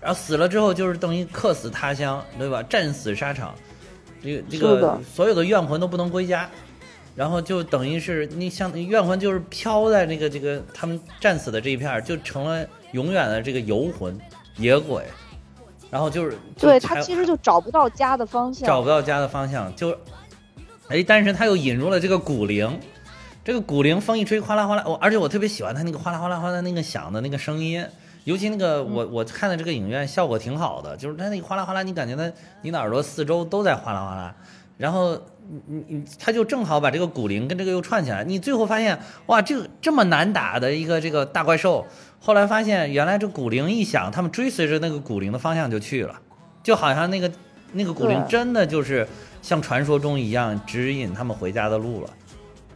[0.00, 2.62] 然后死了之后就是等于客死他乡，对吧？
[2.62, 3.54] 战死沙场，
[4.22, 6.48] 这个这个所有的怨魂都不能归家。
[7.16, 14.16] 然后就等于是你像怨魂，就是飘在那个这个他们战死的这一片，就成了永远的这个游魂
[14.58, 15.02] 野鬼。
[15.88, 19.96] 然后就是对他其实就找不到家的方向，找不到家的方向就
[20.88, 22.78] 哎，但是他又引入了这个古灵，
[23.44, 27.86] 这个古灵风一吹哗啦哗啦，我而且我特别喜欢他那个哗啦哗啦哗啦那个响的那个声音，
[28.24, 32.30] 尤其那个我我看的这个影院效果挺好的，就是他那个哗啦哗啦，你感觉他
[32.62, 34.34] 你的耳朵四周都在哗啦哗啦。
[34.76, 35.18] 然后
[35.68, 41.86] 你你他就正好把这个骨灵跟这个又串起来，你最后发现哇，这个这么难打的一个这个大怪兽，
[42.18, 46.14] 后来发现原来这骨灵一响，他们追随着那个骨灵的方向就去了，
[46.62, 47.30] 就好像那个
[47.72, 49.06] 那个骨灵真的就是
[49.40, 52.10] 像传说中一样指引他们回家的路了。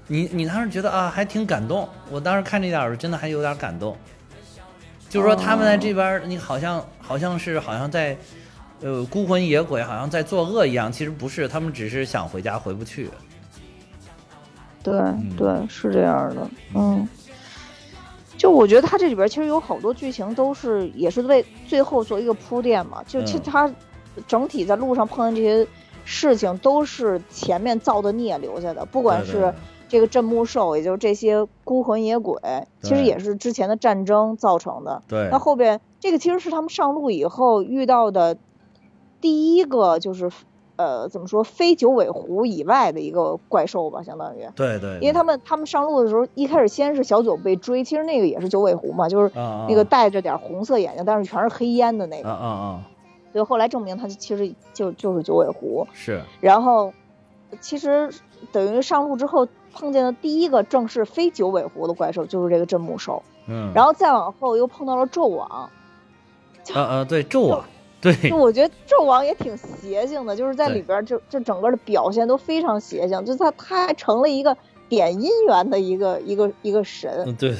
[0.07, 1.88] 你你当时觉得啊，还挺感动。
[2.11, 3.96] 我当时看这点儿的时候，真的还有点感动。
[5.09, 8.16] 就是说他们在这边，你好像好像是好像在，
[8.82, 10.90] 呃，孤魂野鬼，好像在作恶一样。
[10.90, 13.10] 其实不是，他们只是想回家回不去。
[14.82, 14.98] 对
[15.36, 17.08] 对，是这样的，嗯。
[18.38, 23.02] 就我觉得他这里边其实有好多剧情都是也是为最后做一个铺垫嘛。
[23.06, 23.70] 就其实他
[24.26, 25.70] 整体在路上碰见这些
[26.06, 29.54] 事情，都是前面造的孽留下的，不管是
[29.90, 32.40] 这个镇墓兽，也就是这些孤魂野鬼，
[32.80, 35.02] 其实也是之前的战争造成的。
[35.06, 35.28] 对。
[35.30, 38.38] 那后边这个其实是他们上路以后遇到的
[39.20, 40.30] 第一个就是。
[40.76, 41.44] 呃，怎么说？
[41.44, 44.48] 非九尾狐以外的一个怪兽吧，相当于。
[44.56, 44.94] 对对。
[45.00, 49.30] 因为他们他们上路的时候，一开始先是小九被追，其实那个也是九尾狐嘛，就是
[49.68, 52.30] 那个带着点红色眼睛，但是全是黑烟的那个。
[52.30, 52.80] 啊啊啊！
[53.30, 55.86] 所以后来证明他其实就就是九尾狐。
[55.92, 56.22] 是。
[56.40, 56.94] 然后，
[57.60, 58.10] 其实
[58.50, 63.22] 等于上路之后碰见的第一个正式非九尾狐的怪兽就是这个镇墓兽。
[63.48, 63.70] 嗯。
[63.74, 65.46] 然后再往后又碰到了纣王。
[66.72, 67.62] 啊啊，对，纣王。
[68.01, 74.57] 对，就我觉得纣王也挺邪性的，就是在里边就就整个的表现都非常邪性，就他他还成了一个
[74.88, 77.24] 点姻缘的一个一个一个神。
[77.38, 77.59] 对对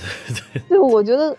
[0.55, 0.63] 对。
[0.71, 1.37] 对，我觉得，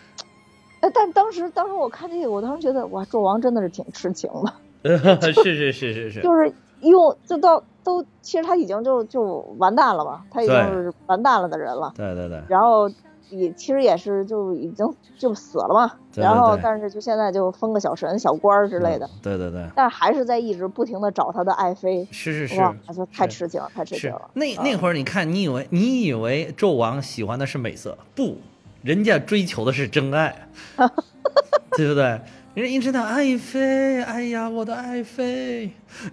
[0.82, 4.54] 哎，但当时当时我看这个，我当时觉得哇，纣王真的是挺痴情的。
[5.34, 6.22] 是是是是是。
[6.22, 11.92] 就是用就到都，其实他已经就就完蛋了吧，他已经是完蛋了的人了。
[11.96, 12.40] 对对对。
[12.48, 12.90] 然后。
[13.32, 14.86] 也其实也是就已经
[15.18, 24.30] 就死了嘛，然后但是就现在就封个小神、小官儿之类的，对对对，但是还是在一直不停的找他的爱妃，是是是，哇，就太痴情了，太痴情了。
[24.34, 28.38] 那那会儿你看，你以为你以为纣王喜欢的是美色，不，
[28.84, 30.48] 人家追求的是真爱，
[31.78, 32.20] 对不对？
[32.54, 35.72] 人家一直到爱妃，哎呀，我的爱妃，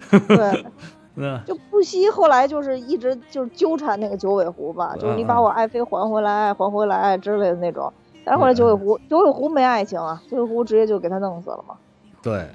[0.09, 0.65] 对。
[1.45, 7.91] 就不惜后来就是一直就是纠缠那个九尾狐吧，就是你把我爱妃还回来，还回来之类的那种。
[8.23, 11.75] 但是后来九尾狐，九尾狐没爱情啊，九尾狐直接就给他弄死了嘛。
[12.21, 12.47] 对，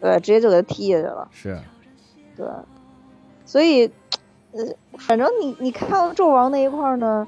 [0.00, 1.28] 对，直接就给他踢下去了。
[1.30, 1.58] 是，
[2.36, 2.46] 对，
[3.44, 3.90] 所以，
[4.52, 4.64] 呃，
[4.98, 7.26] 反正你你看到纣王那一块呢，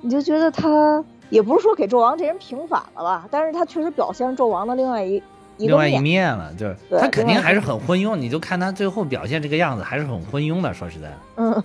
[0.00, 5.22] 你就觉得他也不是说给纣王这人平反了吧，但是他确实表现纣王的另外一。
[5.66, 10.72] 另外一面了，就是他肯定还是很昏庸，你就看他最后表现这个样子，还是很昏庸的。
[10.74, 11.62] 说实在的， 嗯，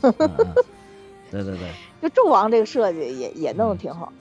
[1.32, 1.70] 对对对，
[2.02, 4.12] 就纣王这个设计也也弄得挺好，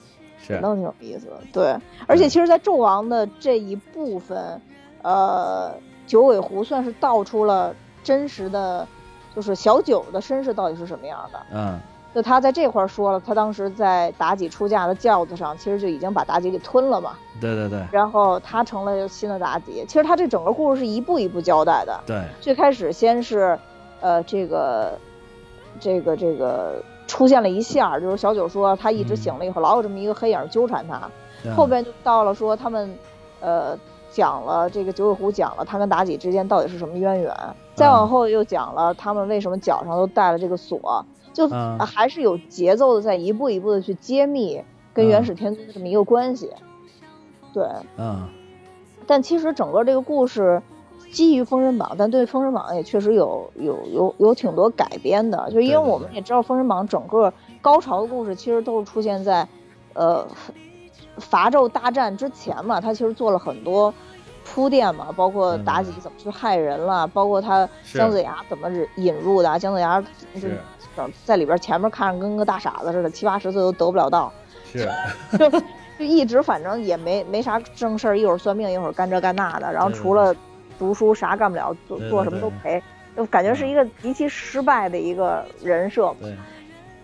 [0.45, 1.39] 是弄得挺有意思的。
[1.53, 1.75] 对，
[2.07, 4.61] 而且其实，在纣王的这一部分，
[5.01, 5.73] 呃，
[6.07, 8.87] 九尾狐算是道出了真实的，
[9.35, 11.39] 就是小九的身世到底是什么样的。
[11.53, 11.79] 嗯。
[12.15, 17.11] 就他在这块说了，他当时在妲己出嫁的轿子上，其实就已经把妲己给吞了嘛。
[17.41, 17.85] 对对对。
[17.91, 19.83] 然后他成了新的妲己。
[19.85, 21.99] 其实他这整个故事是一步一步交代的。
[22.05, 22.23] 对。
[22.39, 23.59] 最开始先是，
[23.99, 24.97] 呃，这个，
[25.77, 31.01] 这个这个出现了一下，就是小九说他一直醒了以后，老有这么一个黑影纠缠他。
[31.53, 32.97] 后边就到了说他们，
[33.41, 33.77] 呃，
[34.09, 37.35] 讲了这个九尾狐讲了他跟妲己之间到底是什么渊源。
[37.75, 41.05] 再往后又讲了他们为什么脚上都带了这个锁。
[41.35, 41.47] 就
[41.85, 44.63] 还是有节奏的，在一步一步的去揭秘
[44.93, 46.49] 跟元始天尊的这么一个关系，
[47.53, 47.67] 对，
[47.97, 48.27] 嗯，
[49.05, 50.61] 但其实整个这个故事
[51.11, 57.31] 基于《封神榜》，但对《封神榜》也确实有有有有挺多改编的，就因为我们也知道《封神榜》整个
[57.61, 59.45] 高潮的故事其实都是出现在
[59.93, 60.25] 呃
[61.17, 63.93] 伐纣大战之前嘛，他其实做了很多
[64.45, 70.03] 铺垫嘛，包括妲己怎么去害人了，包括他姜子牙怎么引入的，姜子牙
[70.95, 71.09] 就。
[71.25, 74.31] 在里边前面看着跟个大傻子似的，七八十岁都得不了道，
[74.71, 74.89] 是，
[75.37, 80.35] 就就一直反正也没没啥正事儿，一会儿算命，一会儿干这干那的，然后除了
[80.77, 82.81] 读书啥干不了，做做什么都赔，
[83.15, 86.13] 就感觉是一个极其失败的一个人设。
[86.19, 86.35] 对。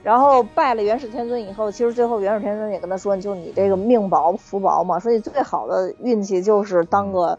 [0.03, 7.37] 然后拜了元始天尊以后，其实最后元始天尊也跟他说，就你这个命薄福薄嘛，说你最好的运气就是当个。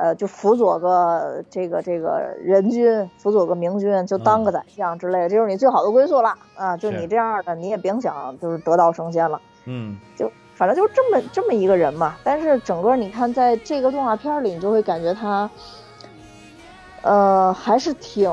[0.00, 6.74] 呃，就辅佐个这个这个人君，辅佐个明君，就当个宰相之类的，这就是你最好的归宿了啊！
[6.74, 9.38] 就你这样的，你也别想就是得道升仙了。
[9.66, 12.16] 嗯，就反正就是这么这么一个人嘛。
[12.24, 15.50] 但是整个你看，在这个动画片里，你就会感觉他，
[17.02, 18.32] 呃，还是挺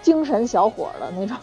[0.00, 1.36] 精神小伙的那种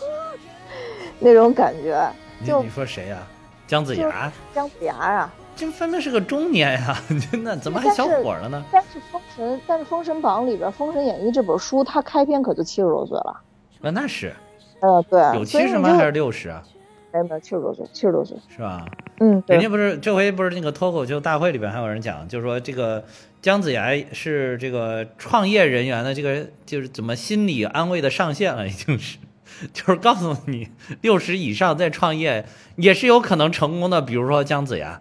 [1.20, 2.04] 那种感觉。
[2.44, 3.20] 就你说谁呀？
[3.68, 4.32] 姜子牙？
[4.52, 5.32] 姜子牙呀。
[5.56, 6.98] 这分明是个中年呀，
[7.32, 8.64] 真的怎么还小伙了呢？
[8.72, 13.42] 但是封神，但是封神榜里边《封神演义》这本书，它开篇可就七十多岁了。
[13.82, 14.34] 啊，那是，
[14.82, 15.96] 呃，对，有七十吗？
[15.96, 16.64] 还是六十啊？
[17.12, 18.84] 没有，七十多岁，七十多岁，是吧？
[19.20, 23.04] 嗯，人家不是这回不是那个脱口秀大会里边还有人讲，就是说这个
[23.40, 29.20] 姜子牙是这个创业人员的这个就是怎么心理安慰的上限了，已经是，
[29.72, 30.70] 就是告诉你
[31.02, 32.46] 六十以上再创业
[32.78, 35.00] 也是有可能成功的，比如说姜子牙。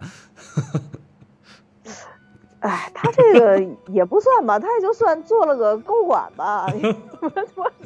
[2.61, 6.65] 哎，他这个也不算吧，他也就算做了个高管吧，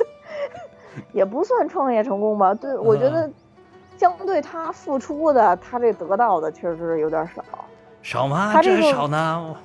[1.13, 2.53] 也不算创业成功吧。
[2.53, 3.27] 对，我觉得
[3.97, 7.43] 相对他付出的，他这得到的确实有点少。
[8.03, 8.51] 少吗？
[8.53, 9.55] 他这少呢？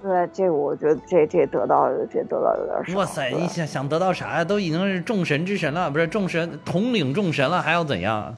[0.00, 2.98] 对，这个我觉得这这得到这得到有点少。
[2.98, 4.44] 哇塞，你想想得到啥呀？
[4.44, 8.36] 都已经是众神之神了，不是众神统领众神了，还要怎样？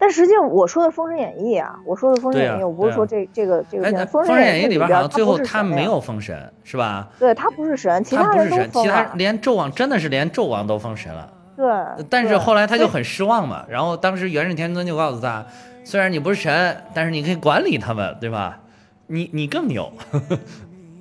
[0.00, 7.08] 但实际上，我说的《封神演义》啊，我说的《封神演义》，我不是说这这个这个《封神演义》里边好像最后他没有封神，是吧？
[7.18, 11.28] 对他不是神，其他人都封其他连纣王真的是连纣王都封神了。
[11.56, 11.66] 对。
[12.08, 15.44] 但是后来他就很失望嘛，然后当时元始天尊就告诉他，
[15.82, 18.56] 虽然你不是神，但是你可以管理他们，对吧？
[19.08, 19.92] 你你更牛。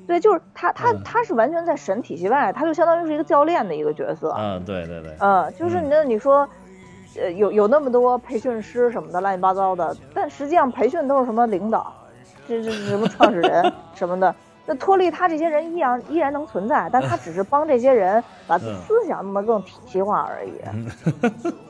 [0.07, 4.33] 对，就是他 他他是完全在神体系外，他就相当于是一个教练的一个角色。
[4.39, 5.15] 嗯，对对对。
[5.19, 6.49] 嗯，就是那你说。
[7.17, 11.93] 呃，有有那么多培训师什么的乱七八糟的，但实际上培训都是什么领导，
[12.47, 14.33] 这这什么创始人 什么的，
[14.65, 20.51] 那脱离他这些人依然依然能存在，但他只是帮这些人把思想弄得更体系化而已，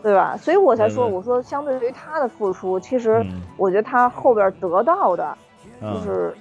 [0.04, 0.36] 对吧？
[0.38, 3.26] 所以我才说，我说相对于他的付出，其实
[3.56, 5.38] 我觉得他后边得到的，
[5.82, 6.34] 就是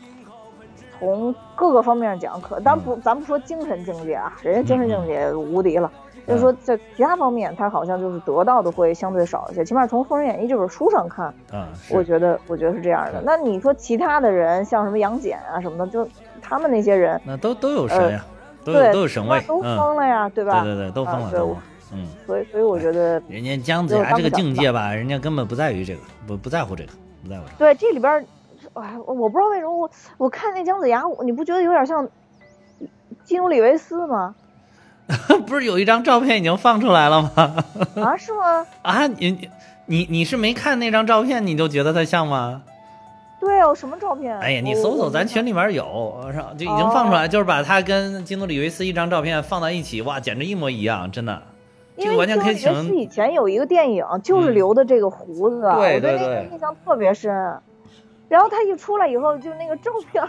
[0.99, 5.91] 从各个方面讲，可咱不咱不说精神境界啊，人家精神境界无敌了。
[6.27, 9.65] 就是说，在其他方面，他好像就是得到的会相对少一些。
[9.65, 13.23] 起码从《封神演义》这本书上看，啊，我觉得，我觉得是这样的。
[13.25, 16.09] 那你说其他的人，像什么杨戬啊什么的，就
[16.43, 18.25] 他们那些人，那都都有神呀，
[18.65, 20.63] 都有都有神位，都封了呀，对吧？
[20.65, 21.57] 对对对，都封了，都封。
[21.93, 26.91] 嗯，所以所以我觉得，人家姜子牙这个境界吧，人家根本不在于这个，不不在乎这个，
[27.23, 27.45] 不在乎。
[27.57, 28.27] 对，这里边，
[28.73, 32.09] 哎，我不知道为什么我我看那姜子牙，你不觉得有点像
[33.23, 34.35] 基努里维斯吗？
[35.47, 37.31] 不是有一张照片已经放出来了吗？
[38.03, 38.67] 啊，是吗？
[38.83, 39.49] 啊，你
[39.87, 42.63] 你你是没看那张照片，你就觉得他像吗？
[43.39, 44.37] 对哦，什么照片？
[44.41, 46.19] 哎呀，你搜搜，咱群里面有，
[46.59, 51.41] 就已经放出来，就是把他跟基努里维斯一张照片放到一起，哇，简直一模一样，真的。
[51.97, 52.95] 因为完全可以请。
[52.97, 57.33] 以前有一个电影，就是留的这个胡子，对对对，印象特别深。
[58.29, 60.23] 然后他一出来以后，就那个照片。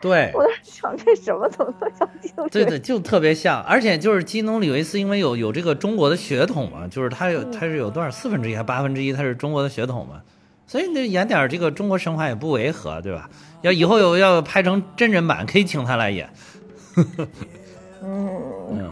[0.00, 2.48] 对，我在想这什么怎么像基努？
[2.48, 10.22] 对对，就特别像，而且就是基努里维斯，因为有有这个中国的血统嘛，就是他有他是有多少四分之一还八分之一，他是中国的血统嘛，
[10.66, 13.28] 所以那演点这个中国神话也不违和，对吧？
[13.60, 16.30] 要以后有要拍成真人版，可以请他来演。
[18.02, 18.40] 嗯
[18.72, 18.90] 嗯，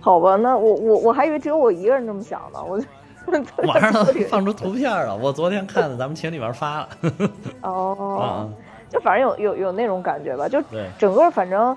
[0.00, 2.86] 好吧，那我我我还以为只有我一个人这么想呢，我就
[3.68, 6.88] 网上都放出图片了，我昨天看的，咱们群里边发了。
[7.60, 8.50] 哦。
[8.96, 10.58] 就反正有有有那种感觉吧，就
[10.98, 11.76] 整个反正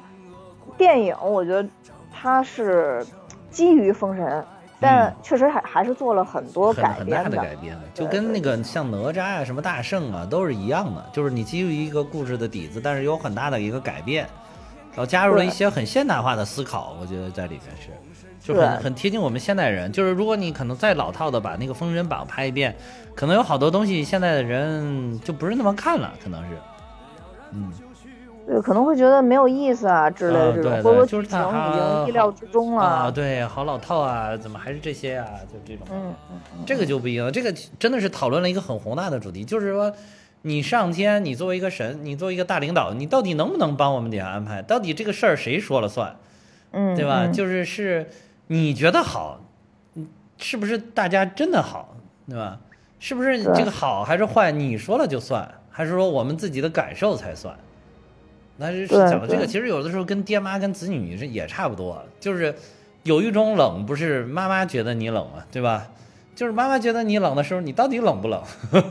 [0.78, 1.68] 电影，我觉得
[2.14, 3.06] 它是
[3.52, 4.46] 基于封神，
[4.80, 14.24] 但确实还还是做了很多改编的改编，就跟那个像哪吒啊、什么大圣啊都是一样的，就是你基于一个故事的底子，但是有很大的一个改变，
[14.92, 17.90] 然后加入了一些很现代化的思考，我觉得在里面是
[18.40, 19.92] 就很很贴近我们现代人。
[19.92, 22.74] 就是如果你可能再老套的把那个封神榜拍一遍，
[23.14, 26.58] 可能有好多东西现在的人就不是那么看了，可能是。
[27.54, 27.72] 嗯，
[28.48, 33.12] 对，可能会觉得没有意思啊之类的这种，或者说剧情已经意料之中了啊。
[33.12, 35.28] 对，好老套啊，怎么还是这些啊？
[35.52, 37.32] 就这种，嗯嗯，这个就不一样。
[37.32, 39.94] 这个真的是讨论了一个很宏大的主题，就是说，
[40.42, 44.62] 你上天，你作为一个神，你作为一个大领导，你到底能不能帮我们点安排？
[44.62, 46.16] 到底这个事儿谁说了算？
[46.72, 47.28] 嗯，对吧？
[47.28, 48.10] 就是是
[48.48, 49.42] 你觉得好，
[50.38, 51.96] 是不是大家真的好？
[52.28, 52.60] 对吧？
[53.00, 54.52] 是不是这个好还是坏？
[54.52, 55.50] 你说了就算。
[55.70, 57.56] 还是说我们自己的感受才算？
[58.58, 62.54] 那是讲的这个，其实有的时候跟爹妈跟子女是也差不多，就是
[63.04, 65.88] 有一种冷，不是妈妈觉得你冷啊，对吧？
[66.36, 68.44] 就是妈妈觉得你冷的时候，你到底冷不冷？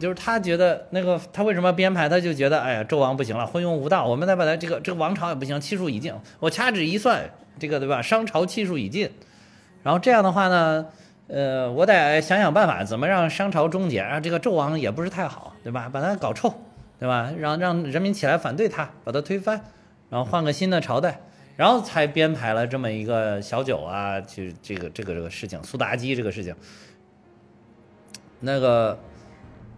[0.00, 2.08] 就是他觉得那个他为什么编排？
[2.08, 8.02] 他就觉得哎呀，纣王不行了，昏庸无道，我们再把他这个这个王朝也不行，气数已尽，我掐指一算，这个对吧？
[8.02, 9.08] 商朝气数已尽，
[9.84, 10.86] 然后这样的话呢？
[11.32, 14.02] 呃，我得想想办法，怎么让商朝终结？
[14.02, 15.88] 让这个纣王也不是太好，对吧？
[15.88, 16.52] 把他搞臭，
[16.98, 17.32] 对吧？
[17.38, 19.60] 让让人民起来反对他，把他推翻，
[20.08, 21.20] 然后换个新的朝代，
[21.56, 26.52] 然后才编排了这么一个小九啊，就这个这个这个事情，苏妲己这个事情。
[28.40, 28.98] 那个，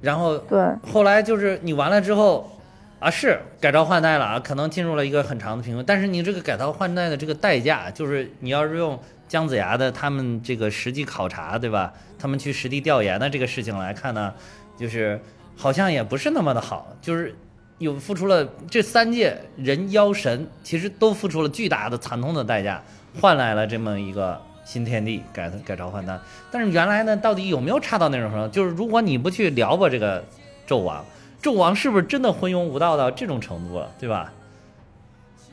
[0.00, 0.59] 然后对，
[0.90, 2.50] 后来就是你完了之后，
[2.98, 5.84] 啊，是改朝换代了啊，可能进入了一个很长的平衡。
[5.84, 8.98] 但是你这个改朝换代的这个代价，就是你要是用
[9.33, 11.91] 姜子牙的他们这个实际考察，对吧？
[12.18, 14.35] 他们去实地调研的这个事情来看呢，
[14.76, 15.18] 就是
[15.57, 17.35] 好像也不是那么的好，就是
[17.78, 22.83] 有付出了这三界人妖神，其实都付出了巨大的惨痛的代价，
[23.22, 26.18] 换来了这么一个新天地，改改朝换代。
[26.51, 28.49] 但是原来呢，到底有没有差到那种程度？
[28.53, 30.22] 就是如果你不去撩拨这个
[30.68, 31.03] 纣王。
[31.43, 34.30] 纣王是不是真的昏庸无道到这种程度了，对吧？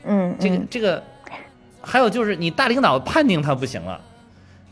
[0.04, 1.04] 嗯，这个这个，
[1.90, 4.00] 还有就是你大领导判定他不行了，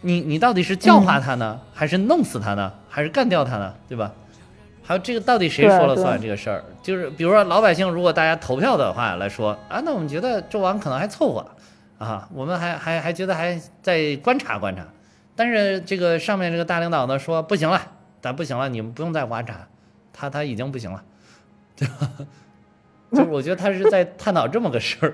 [0.01, 4.13] 你你到底是教化他呢，还是弄死他呢，还是干掉他呢，对吧？
[4.84, 6.63] 还有这个到底谁说了算这个事儿？
[6.82, 11.45] 就是比如说老百姓如果大家投票的话来说啊，那我们觉得纣王可能还凑合
[11.97, 14.86] 啊，我们还还还觉得还在观察观察，
[15.36, 17.82] 但是这个上面这个大领导呢说不行了，
[18.22, 19.68] 咱不行了，你们不用再观察。
[20.13, 21.03] 他他已经不行了，
[21.76, 22.09] 对吧？
[23.11, 25.13] 就是我觉得他是在探讨这么个事儿，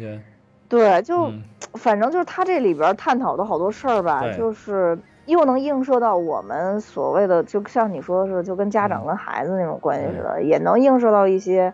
[0.00, 0.20] 对，
[0.68, 1.30] 对，就
[1.78, 11.72] 反正就是他这里边探讨的好多事儿吧，就是又能映射到我们所谓的，就像你说的是，就跟家长跟孩子那种关系似的，也能映射到一些。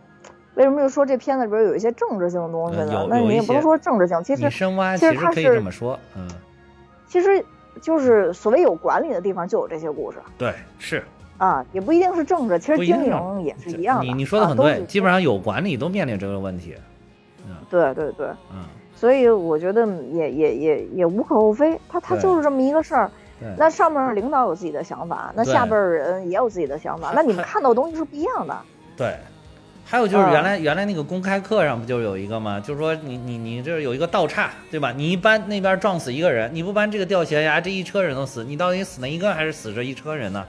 [0.57, 3.07] 为什么就说这片子里边有一些政治性的东西呢？
[3.11, 6.27] 那你也不能说政治性，其实深挖，其实可以这么说，嗯，
[7.07, 7.45] 其实
[7.83, 11.03] 就是所谓有管理的地方就有这些故事，对，是。
[11.37, 14.05] 啊，也不一定是政治，其实经营也是一样的。
[14.05, 16.75] 你你说的很对，基本上有管理都面临这个问题。
[17.71, 18.65] 嗯，对对对，嗯，
[18.95, 23.11] 所以我觉得也也也也无可厚非，他他就是这么一个事儿。
[23.59, 28.57] 那上面领导有自己的想法，那下边人也有自己的想法，那你们看到的东西是不一样的。
[28.97, 29.15] 对，
[29.85, 32.59] 还有就是原来原来那个公开课上不就有一个吗？
[32.59, 34.91] 就是说你你你这有一个道岔，对吧？
[34.91, 40.43] 你一搬那边撞死一个人，你不搬这个掉悬崖，这一车人都死，你到底死那一个还是死这一车人呢？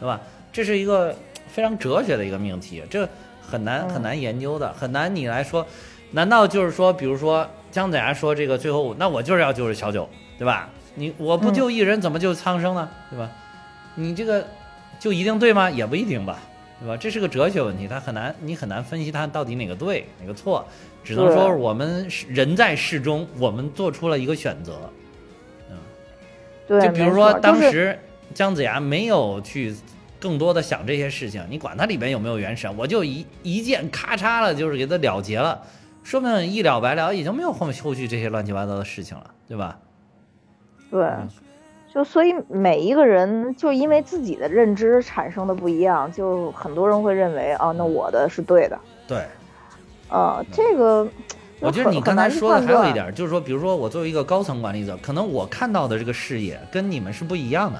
[0.00, 0.18] 对吧？
[0.50, 1.14] 这是一个
[1.46, 3.06] 非常哲学的一个命题，这
[3.42, 5.66] 很难很难研究的，很难你来说，
[6.12, 10.08] 难道就是说，比如说姜子牙说这个最后，那我就是要救小九，
[10.38, 10.68] 对吧？
[10.94, 12.88] 你我不救一人，怎么救苍生呢？
[13.10, 13.30] 对吧？
[13.94, 14.46] 你这个
[14.98, 15.70] 就一定对吗？
[15.70, 16.38] 也不一定吧，
[16.80, 16.96] 对吧？
[16.96, 20.66] 这是个哲学问题，它很难，你很难分析它到底哪个对哪个错，
[21.04, 24.90] 只能说我们人在世中，我们做出了一个选择，
[25.70, 25.76] 嗯，
[26.66, 27.98] 对，就比如说当时。
[28.32, 29.74] 姜子牙没有去
[30.20, 35.60] 更多的想这些事情，你管它里边有没有元神，我就一一剑咔嚓了，就是给他了结了，
[36.02, 39.78] 说不定一了百了，已经没有后后续这些乱七八糟的事情了，对吧？
[40.90, 41.08] 对，
[41.92, 48.78] 就所以每一个人就因为自己的认知产生的不一样，就很多人会认为啊，那我的是对的。
[49.06, 49.24] 对，
[50.08, 51.06] 呃，这个。
[51.62, 57.78] 我觉得你刚才说的还有一点，就是说，比如说我作为一个高层管理者，可能我看到的这个视野跟你们是不一样的。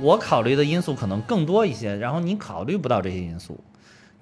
[0.00, 3.60] 我考虑的因素可能更多一些，然后你考虑不到这些因素。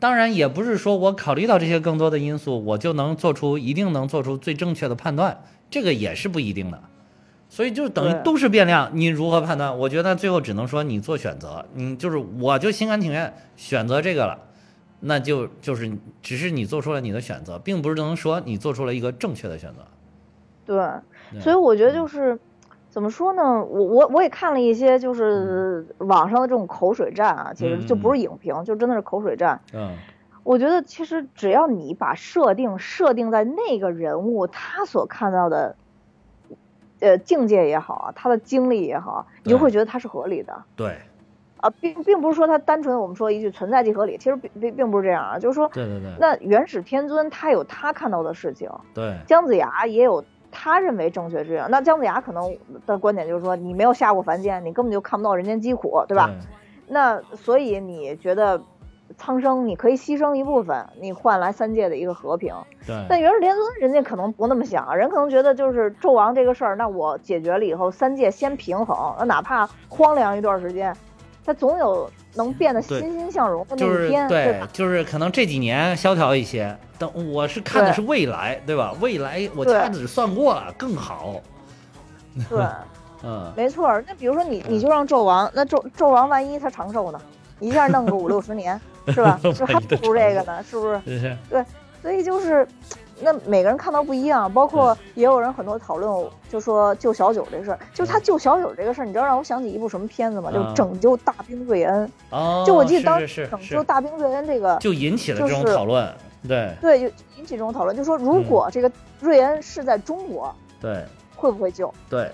[0.04, 6.78] 当然，也不是说我考虑到这些更多的因素，我就能做出一定能做出最正确的判断，这个也是不一定的。
[7.48, 9.78] 所以就等于都是变量，你如何判断？
[9.78, 14.38] 我觉得最后只能说你做选择，你就是我就心甘情愿选择这个了，
[15.00, 15.90] 那就就是
[16.20, 19.86] 只是你做出了你的选择，并不是能说你做出了一个正确的选择。
[20.66, 22.38] 对，所以我觉得就是。
[22.94, 23.42] 怎么说呢？
[23.64, 29.60] 我我我也看了一些，就是网上的这种口水战啊，其实就不是影评，就真的是口水战。
[29.72, 29.96] 嗯，
[30.44, 35.74] 我觉得其实只要你把设定设定在那个人物他所看到的，
[37.00, 40.62] 呃境界也好啊，他的经历也好，你就会觉得他是合理的。
[40.76, 40.96] 对。
[41.56, 46.12] 啊，并并不是说他单纯我们说一句存在即合理，其实并并并不是这样啊，就是说，对对对。
[46.20, 49.16] 那元始天尊他有他看到的事情，对。
[49.26, 50.24] 姜子牙也有。
[50.54, 56.30] 他认为正确之样，那姜子牙可能的观点就是说，你没有下过凡间，你根本就看不到人间疾苦，对吧？
[56.86, 58.62] 那所以你觉得
[59.16, 62.54] 苍生你可以牺牲一部分，你换来三界的一个和平。
[62.86, 62.94] 对。
[63.08, 70.96] 但元始天尊人家可能不那么想，人可能觉得就是纣王这个事儿，那我解决了以后，三界先平衡，那哪怕荒凉一段时间，
[71.44, 72.08] 他总有。
[72.34, 76.76] 能变得欣欣向荣的那一天，对，就是可能这几年萧条一些。
[76.96, 78.94] 等我是看的是未来，对吧？
[79.00, 81.40] 未来我掐指算过了，更好。
[82.48, 82.64] 对，
[83.24, 84.00] 嗯，没错。
[84.06, 87.20] 那比如说你，你就让纣王，那纣纣王万一他长寿呢？
[87.58, 89.38] 一下弄个五六十年，是吧？
[89.42, 91.36] 就还不如这个呢，是不是？
[91.50, 91.64] 对，
[92.00, 92.66] 所以就是。
[93.20, 100.50] 那每个人看到不一样，包括也有人很多讨论，就说救小九这事儿，就他救小九这个事儿，你知道让我想起一部什么片子吗？
[100.52, 102.10] 就拯救大兵瑞恩。
[102.30, 106.12] 哦，就我记得当时拯救大兵瑞恩这个，就引起了这种讨论。
[106.46, 107.06] 对对，就
[107.36, 108.90] 引起这种讨论，就说如果这个
[109.20, 111.04] 瑞恩是在中国，对，
[111.36, 111.92] 会不会救？
[112.10, 112.30] 对，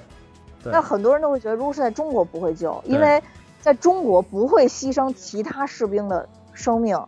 [0.64, 3.22] 那很多人都会觉得，如果是在中国不会救，因为
[3.60, 6.98] 在中国不会牺牲其他士兵的生命。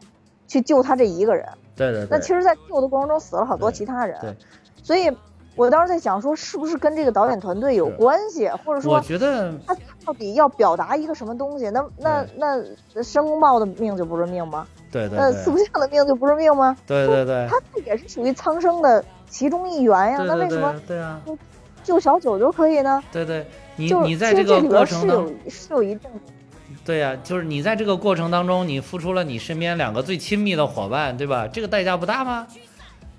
[0.48, 1.48] 去救他这一个人。
[1.74, 2.08] 对对对。
[2.10, 4.18] 那其实，在救的过程中死了好多其他人。
[4.20, 4.36] 对。
[4.82, 5.10] 所以，
[5.54, 11.70] 我当时在想，说是不是跟这个导演团队有关系，或者说，我觉得他到底要表达一个什么东西？
[11.70, 14.66] 那那那申公豹的命就不是命吗？
[14.90, 15.18] 对对。
[15.18, 16.76] 那四不像的命就不是命吗？
[16.86, 17.46] 对对对。
[17.48, 20.18] 他也是属于苍生的其中一员呀。
[20.26, 20.74] 那为什么？
[20.86, 21.20] 对啊。
[21.84, 23.02] 救小九就可以呢？
[23.10, 23.46] 对对。
[23.76, 26.10] 你你在这个过程当中是有一定。
[26.84, 31.46] 对呀，就是你在这个过程当中，你付出了你身边两个最亲密的伙伴，对吧？
[31.46, 32.46] 这个代价不大吗？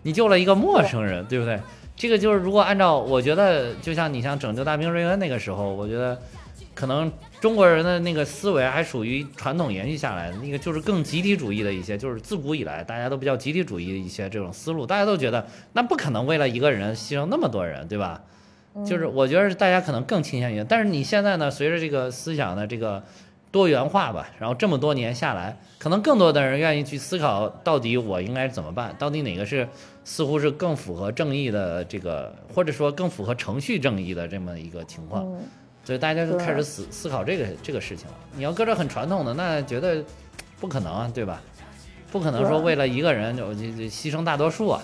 [0.01, 1.57] 你救了一个陌生人，对不对？
[1.95, 6.19] 这个就是如果按照我觉得，就像你像拯救大兵瑞恩那个时候，我觉得
[6.73, 7.09] 可能
[7.39, 18.21] 中国人的那个思维还属于传统延续下来的那个，就是更集体主义的一些，就是自古以来大家都比较集体主义的一些这种思路，大家都觉得那不可能为了一个人牺牲那么多人，对吧？
[18.85, 23.01] 就是我觉得大家可能更倾向于，但是你现在呢，随着这个思想的这个。
[23.53, 28.95] 多元化吧，然后这么多年下来，可能更多的人愿意去思考，到底我应该怎么办？
[28.97, 29.69] 到底哪个是
[30.03, 35.23] 似乎是更符合正义的这个，或者说更符合程序正义的这么一个情况？
[35.83, 38.15] 所以大家就开始思思考这个这个事情了。
[38.35, 40.03] 你要搁这很传统的，那绝对
[40.59, 41.39] 不可能啊，对吧？
[42.11, 44.81] 不可能说为了一个人就就牺牲大多数啊。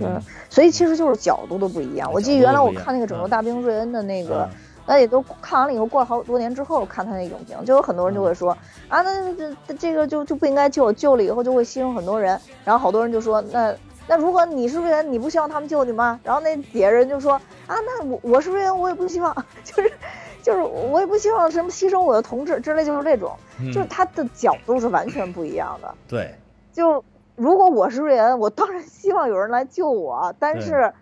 [0.00, 0.08] 对，
[0.50, 2.12] 所以其实就是角度都不一样。
[2.12, 4.50] 我记得原来我看那个《拯救大兵瑞恩》的那个。
[4.86, 8.56] 那也都看完了以后，过了好多年之后看他那影评，就有很多人就会说
[8.88, 12.40] 啊，那这这个就就不应该救，救了以后就会牺牲很多人。
[12.64, 13.74] 然后好多人就说，那
[14.06, 16.20] 那如果你是瑞恩，你不希望他们救你吗？
[16.22, 19.34] 然后那底下人就说啊，那我我是瑞恩，我也不希望，
[19.64, 19.92] 就是
[20.40, 23.36] 就是我也不希望什么牺牲我的同志之类，就是这种，
[23.74, 25.92] 就是他的角度是完全不一样的。
[26.06, 26.32] 对，
[26.72, 27.02] 就
[27.34, 30.92] 如果我是瑞恩，我当然希望有人来救我，但是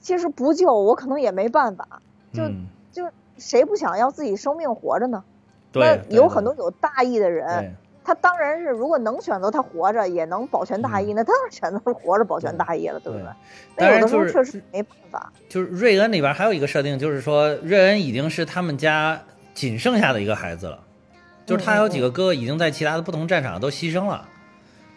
[0.00, 1.88] 其实不救我可能也没办法，
[2.32, 2.42] 就。
[2.96, 5.22] 就谁不想要自己生命活着呢？
[5.74, 13.28] 那有很多有大义的人，他当然是如果能选择他活着，也能保全大义，那当然选择活着保全大义了，对不对？
[13.76, 15.30] 但有的时候确实没办法。
[15.50, 19.20] 就是瑞恩里边还有一个设定，就是说瑞恩已经是他们家
[19.52, 20.78] 仅剩下的一个孩子了，
[21.44, 24.26] 就是他有几个哥哥已经在其他的不同战场都牺牲了。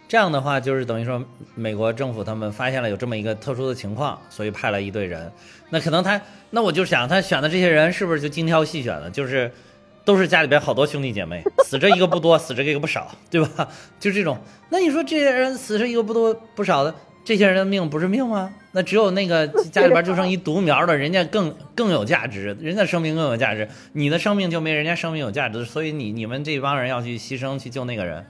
[0.09, 5.31] 这样的话，就是等于说，美国政府他们发现了有这么一个特殊的情况，所以派了一队人。
[5.69, 9.09] 那可能他，那我就想，他选的这些人是不是就精挑细选的？
[9.11, 9.51] 就是
[10.03, 13.67] 都是家里边好多兄弟姐妹，死这一个不多，死这一个不少，对吧？
[13.99, 14.35] 就这种。
[14.69, 18.51] 那你说这些人死这一个不多不少的，这些人的命不是命吗？
[18.71, 28.25] 那只有那个家里边就剩一独苗的，人家更更有价值，人家生命更有价值，你的生命就没人家生命有价值，所以你你们这帮人要去牺牲去救那个人。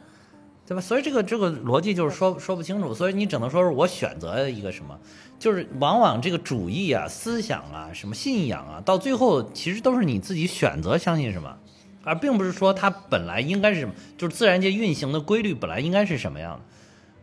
[0.70, 0.82] 对吧？
[0.82, 4.96] 所以这个这个逻辑就是说说不清楚，所以你只能说是我选择一个什么，
[5.40, 11.58] 就是往往这个主义啊、思想啊、什么信仰啊，到最后其实都是你自己选择相信什么，
[12.04, 16.60] 而并不是说它本来应该是什么，就是自然界运行的规律本来应该是什么样的。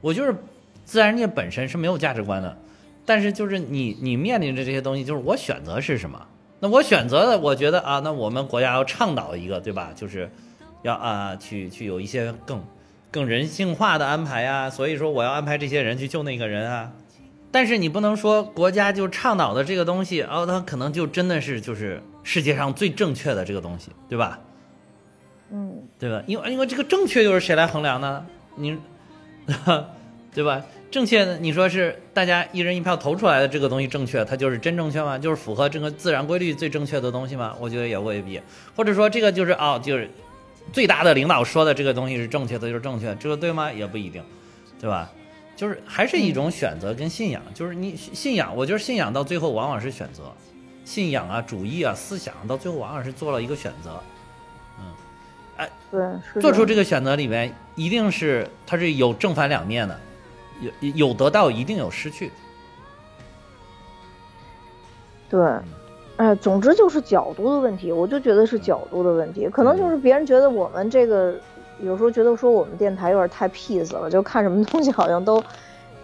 [0.01, 0.35] 我就是
[0.85, 2.59] 自然界本身是没有价值观的，
[3.05, 6.21] 但是就是你你面临着这些东西，就是我选择是什么？
[6.59, 9.93] 那我选择的，我觉得啊，那我们国家要倡导一个，对吧？
[9.95, 10.29] 就是
[10.83, 12.61] 要啊去去有一些更。
[13.17, 16.93] 更人性化的安排啊，所以说我要安排这些人去救那个人啊，
[17.51, 24.39] 但是你不能说国家就倡导的这个东西，哦，它可能就真的是就是世界上最正确的这个东西，对吧？
[25.51, 26.23] 嗯，对吧？
[26.27, 28.27] 因为因为这个正确又是谁来衡量呢？
[28.55, 28.77] 你，
[30.35, 30.63] 对吧？
[30.91, 35.19] 正确，你说是大家一人一票投出来的这个东西正确，它就是真正确吗？
[35.19, 37.57] 就是符合这个自然规律最正确的东西吗？
[37.59, 38.39] 我觉得也未必，
[38.77, 40.11] 或者说这个就是哦，就是。
[40.73, 43.73] 最大的领导说的这个东西是正确的，就是正确，这个对吗？
[43.73, 44.23] 也不一定，
[44.81, 45.11] 对吧？
[45.57, 50.25] 就是还是一种选择跟信仰，就是你信仰，我觉得信仰到最后往往是选择，
[50.85, 54.03] 信仰啊、主义啊、思想到最后往往是做了一个选择，
[54.79, 54.85] 嗯，
[55.57, 59.99] 哎，对，做出这个选择里面一定是它是有正反两面的，
[60.83, 62.31] 有有得到，一定有失去，
[65.31, 65.41] 对。
[66.17, 71.35] 哎，总之就是角度的问题，我就觉得是角度的问题，可能就是别人觉得我们这个
[71.81, 75.43] 有时候觉得说我们电台有点太 peace 了，就看什么东西好像都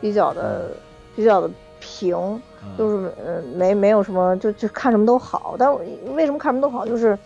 [0.00, 0.70] 比较的
[1.16, 1.50] 比较的
[1.80, 2.40] 平，
[2.76, 5.74] 就是呃没没有什么就就看什么都好，但
[6.14, 6.84] 为什么看什么都好？
[6.84, 7.18] 就是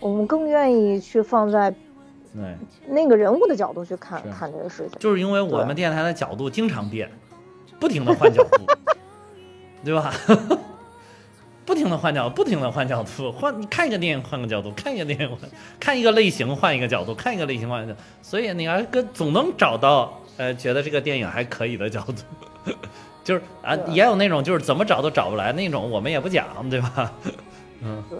[0.00, 1.70] 我们更愿意去放在
[2.32, 2.56] 对。
[2.88, 7.10] 那个人物的角度去看看这个事情，就是因为我们电台的角度经常变，
[7.78, 8.66] 不停的换角度，
[9.84, 10.14] 对吧？
[11.64, 15.38] 不停的换角，不停的换角度， 换你看一个电影换个角度，看一个电影换，
[15.78, 22.00] 看一个类型换一个角度，看一个类型换一个，所以你要跟总能找到呃觉得这个电影还可以的角
[22.64, 22.74] 度，
[23.22, 27.12] 就是啊也有那种就是怎么找都找不来那种，我们也不讲，对吧？
[27.84, 28.18] 嗯，对，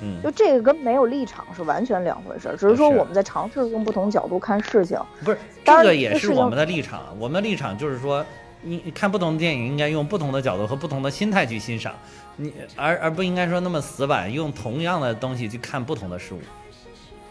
[0.00, 4.98] 嗯，就这个跟没有立场是完全两回事儿，只是说我们在尝试用不同角度看事情。
[5.24, 8.24] 不是这个也是我们的立场，我们的立场就是说，
[8.64, 11.94] 你你看不同的电影应该用不同的角度和不同的心态去欣赏，
[12.36, 16.40] 你而而不应该说那么死板，用同样的东西去看不同的事物。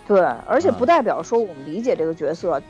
[0.07, 2.61] 对，而且啊不代表说我们理解这个角色，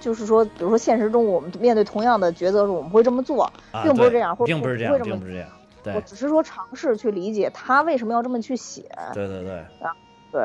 [0.00, 5.48] 就是说，比如说现实中我们面对同样的抉择时，我们会这么做，啊，并不是这样或者并不是这样，并不是这样。
[5.82, 8.84] 对我只是说尝试去理解他为什么要这么去写。
[9.14, 9.64] 对对对
[10.32, 10.42] 对，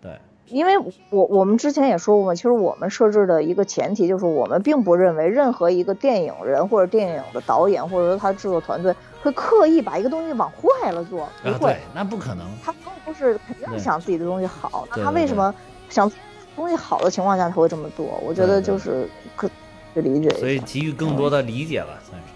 [0.00, 0.18] 对，
[0.50, 0.76] 因为
[1.10, 12.46] 我我们之前也说过嘛，其实我们设置的一个前提就是，我们并不认为任何一个电影人或者电影的导演或者说他制作团队会刻意把一个东西往坏了做，不会那不可能。
[12.64, 15.54] 他都不是肯定对想自己的东西好，那他为什么
[15.88, 16.10] 想
[16.56, 18.06] 东西好的情况下他会这么做？
[18.24, 19.48] 我觉得就是可
[19.94, 20.58] 去理解所以。
[20.60, 22.27] 给予更多的理解吧，算是。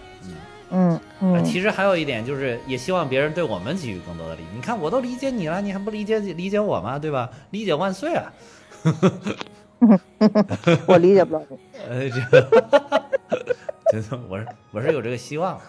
[0.72, 0.98] 嗯。
[1.20, 4.48] 嗯其实还有一点就是，也希望别人对我们给予更多的理解。
[4.54, 6.98] 你看，我都理解你了，你还不理解理解我吗？
[6.98, 7.30] 对吧？
[7.50, 8.32] 理解万岁啊！
[10.86, 11.58] 我理解不了你。
[11.88, 13.04] 呃，这个，
[13.92, 15.60] 真的，我是我是有这个希望。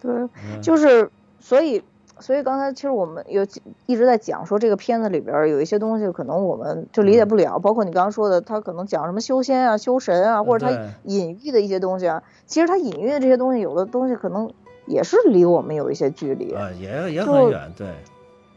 [0.00, 0.28] 对，嗯
[0.62, 1.82] 就是所以
[2.18, 3.46] 所以刚才其实我们有
[3.84, 14.50] 一直在讲说这个片子里边儿有一些东西可能我们就理解不了，包括你刚刚说的，他可能讲什么修仙啊、修神啊，或者他隐喻的一些东西啊，其实他隐喻的这些东西，有的东西可能
[14.86, 16.54] 也是离我们有一些距离。
[16.54, 17.88] 啊，也也很远，对，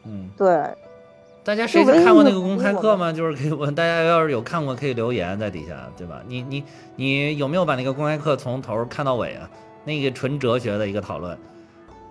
[0.06, 0.30] 嗯。
[0.38, 0.64] 对，
[1.44, 3.12] 大家谁看过那个公开课吗？
[3.12, 6.22] 就是可以问大家，要是有看过，可以留言在底下，对吧？
[6.28, 6.64] 你你
[6.96, 9.50] 你有没有把那个公开课从头看到尾啊？
[9.86, 11.36] 那个纯哲学的一个讨论，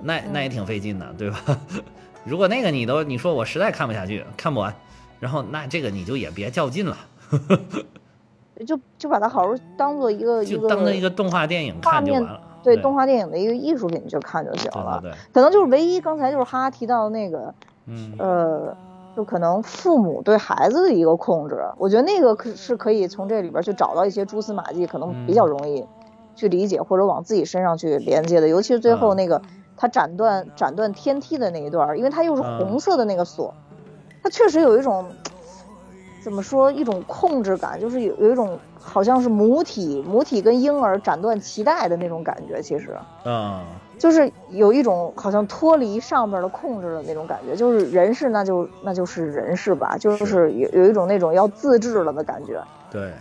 [0.00, 1.38] 那那也挺费劲的，对吧？
[2.24, 4.74] 如果那个你都你说我实在看不下去，看不完，
[5.20, 6.96] 然后那这个你就也别较劲了，
[8.66, 12.40] 就就把它好好当做一个一个就当做一个动画电影看就完了。
[12.60, 14.98] 对对动画电影的一个艺术品就看就行了。
[15.00, 17.54] 对对对，可能就是唯一刚才就是哈哈提到那个
[17.86, 18.76] 嗯呃，
[19.16, 25.86] 就可能父母对孩子的一个控制，我觉得那个可是可以从这里边去找到一些蛛丝马迹，可能比较容易
[26.34, 28.48] 去理解或者往自己身上去连接的。
[28.48, 29.40] 尤其是最后嗯那个
[29.78, 33.54] 他斩断斩断天梯的那一段，因为它又是嗯红色的那个锁，
[34.22, 35.06] 它确实有一种
[36.22, 42.94] 怎么说一种控制感，就是有有一种好像是母体母体跟婴儿斩断脐带的那种感觉，其实。
[43.24, 43.64] 嗯
[43.98, 52.62] 就是有一种好像脱离上边的控制的那种感觉，就是人是那就那就是人是吧，就是有有一种那种要自制了的感觉。
[52.92, 53.12] 对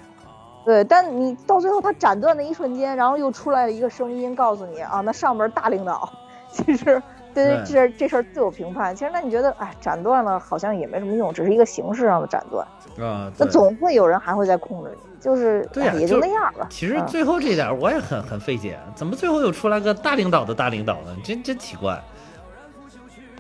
[0.64, 6.08] 对，但你到最后他斩断的一瞬间，然后又出来了一个声音告诉你啊，那上边大领导
[6.52, 7.02] 其实
[7.34, 8.96] 对对这这事儿自有评判。
[8.96, 12.66] 其实那你觉得，哎，斩断了好像也没什么用，只是一个形式上的斩断。
[13.00, 16.62] 啊，那总会有人还会再控制你，就是对呀就就那样吧。
[16.62, 21.16] 嗯其实最后这点我也很很费解，怎么最后又出来个大领导的大领导呢？
[21.24, 22.02] 真真奇怪。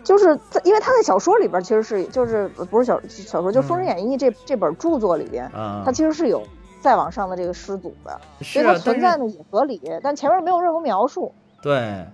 [0.03, 6.41] 就是在，因为他在小说里边其实是就是不是小小说，就《封神嗯演义》这、这本著作里边，啊，它其实是有
[6.79, 11.33] 再往上的这个师祖的，所以它是啊，但是存在呢也合理，但前面没有任何描述。
[11.61, 12.05] 对，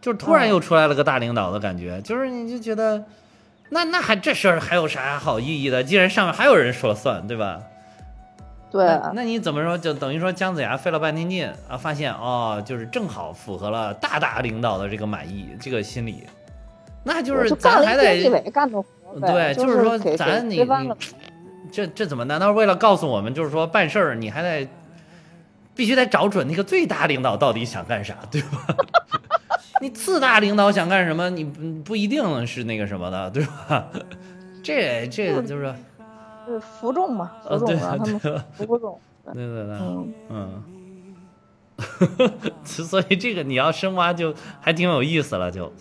[0.00, 3.04] 就是突然嗯又出来了个大领导的感觉，就是你就觉得，
[3.68, 5.82] 那那还这事儿还有啥好意义的？
[5.84, 7.60] 既然上面还有人说了算，对吧？
[8.70, 9.76] 对，那那你怎么说？
[9.76, 16.24] 就等于说姜子牙费了半天劲啊，发现哦，就是正好符合了大大领导的这个满意这个心理，
[17.02, 18.22] 那就是咱还得
[19.20, 20.92] 对，就是说咱你你。
[21.72, 22.24] 这这怎么？
[22.24, 24.68] 难道为了告诉我们，就是说办事儿你还得
[25.74, 28.66] 必须得找准那个最大领导到底想干啥，对吧？
[29.80, 33.86] 你次大领导想干什么，你不不一定是那个什么的，对吧？
[34.62, 35.74] 这这个就是，
[36.46, 38.18] 就是服众嘛，服呃，众对让他们
[38.52, 39.00] 服众。
[39.32, 40.12] 对对对，嗯，
[42.18, 42.32] 嗯，
[42.64, 45.72] 所以这个你要深挖就还挺有意思了，就，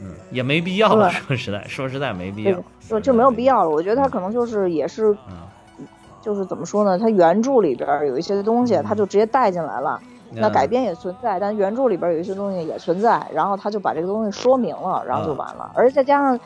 [0.00, 1.10] 嗯，也没必要了。
[1.10, 3.70] 说实在，说实在没必要，，就就没有必要了。
[3.70, 5.86] 我觉得他可能就是也是，嗯，
[6.22, 6.98] 就是怎么说呢？
[6.98, 10.00] 他原著里边有一些东西，他就直接带进来了。
[10.30, 15.70] 那嗯改编也存在，但原著里边有一些东西也存在，然后他就把这个东西说明了，然后就完了。
[15.74, 16.38] 而再加上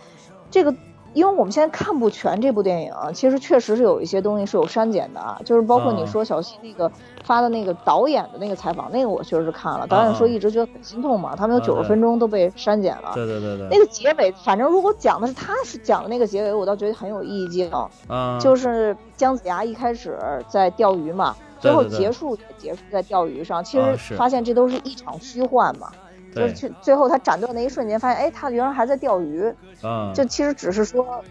[0.51, 0.75] 这个，
[1.15, 6.91] 因为我们现在看不全这部电影，其实确实是有一些东西是有删减的啊，就是包括你啊说小西那个
[7.25, 13.11] 发的那个导演的那个采访，那个我确实是看了，导演说一直觉得很心痛嘛，他们有九十分钟都被删减了。
[13.15, 17.71] 对对对对，那个结尾，反正如果讲的是他是讲的那个结尾，我倒觉得很有意境。
[18.09, 20.19] 嗯，就是姜子牙一开始
[20.49, 23.65] 在钓鱼嘛，最后结束也结束在钓鱼上。
[23.65, 25.91] 其实发现这都是一场虚幻嘛，
[26.35, 29.55] 就是，去最后他斩断那一瞬间，发现哎，他原来还在钓鱼。
[29.83, 31.25] 嗯，这其实只是说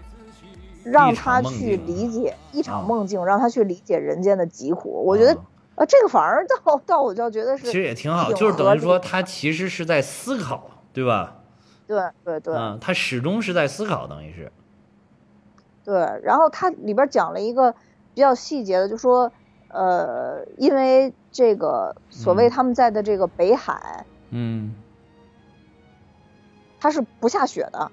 [0.84, 5.04] 让他去理解一场啊梦境，让他去理解人间的疾苦。
[5.06, 5.38] 我觉得啊
[5.76, 11.38] 呃，这个反而倒倒我倒觉得是其实也挺好，就是等于说他其实是在思考，对吧？
[11.88, 14.52] 对对对，嗯，他始终是在思考，等于是。
[15.84, 17.74] 对，然后他里边讲了一个
[18.14, 19.32] 比较细节的，就说，
[19.74, 24.74] 呃，因为这个所谓他们在的这个北海，嗯，
[26.80, 27.92] 它是不下雪的，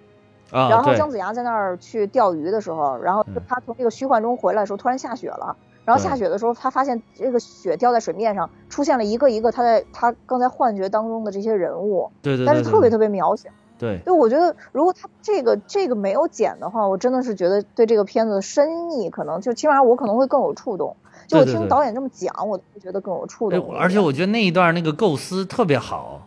[0.51, 20.97] 啊，然后姜子牙在那儿去钓鱼的时候，然后他从这个虚幻中回来的时候，突然下雪了，然后下雪的时候，他发现这个雪掉在水面上，出现了一个一个他在他刚才幻觉当中的这些人物，对对，但是特别特别渺小，对，就我觉得如果他这个这个没有剪的话，我真的是觉得对这个片子的深意可能就起码我可能会更有触动，
[21.29, 26.25] 就我听导演这么讲，我会觉得更有触动，而且我觉得那一段那个构思特别好。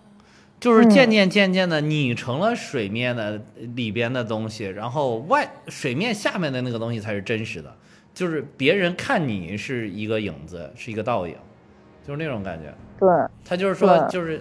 [0.60, 3.42] 就是渐渐渐渐的，你成了水面的
[3.74, 7.76] 里边的东西，然后外水面下面的那个东西才是真实的。
[8.14, 11.36] 就是别人看你是一个影子，是一个倒影，
[12.06, 12.72] 就是那种感觉。
[13.00, 13.10] 对，
[13.44, 14.40] 他就是说，就是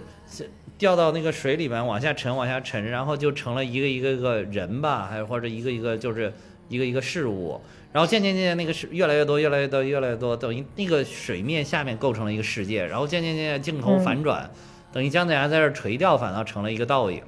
[0.77, 6.31] 掉到那个水里面往下沉，往下沉，然后就成了一个一个个人吧，还或者一个一个就是
[6.69, 7.59] 一个一个事物，
[7.91, 14.49] 然后渐渐渐渐那个是越来越多，越来越多，越来越多，等于那个水面下面构成了一个世界，然后渐渐渐渐镜头反转。
[14.93, 17.21] 等于姜子牙在这垂钓，反倒成了一个倒影。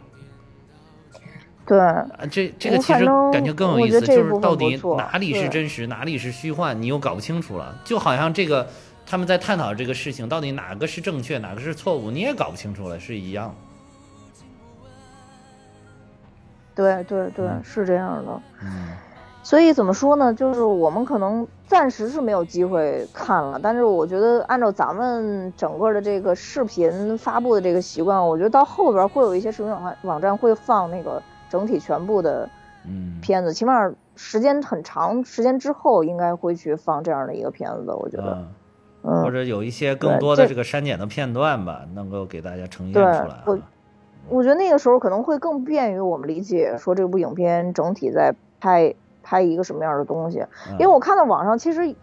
[1.66, 1.78] 对，
[2.30, 7.78] 这这个其实感觉更有意思，就是到底哪里是真实，哪里是虚幻，你又搞不清楚了。
[7.86, 8.68] 就好像这个
[9.05, 13.55] 他们在探讨这个事情，到底哪个是正确，哪个是错误，你也搞不清楚了，是一样。
[16.76, 18.41] 对对对，是这样的。
[18.61, 18.88] 嗯。
[19.43, 20.33] 所以怎么说呢？
[20.33, 32.49] 就是我们可能暂时是没有机会看了，但是我觉得按照咱们整个的这个视频发布的这个习惯，我觉得到后边会有一些视频网网站会放那个整体全部的
[33.21, 37.93] 片子，起码时间很长时间之后应该会去放这样的一个片子的。
[37.97, 38.47] 我觉得，
[39.03, 43.43] 嗯或者有一些更多的这个删减的片段吧，能够给大家呈现出来。
[43.45, 43.59] 我
[44.29, 48.95] 我觉得那个时候可能会更便于我们理解，说这部影片整体在拍。
[49.24, 50.45] 拍一个什么样的东西？
[50.74, 51.95] 因为我看到网上，其实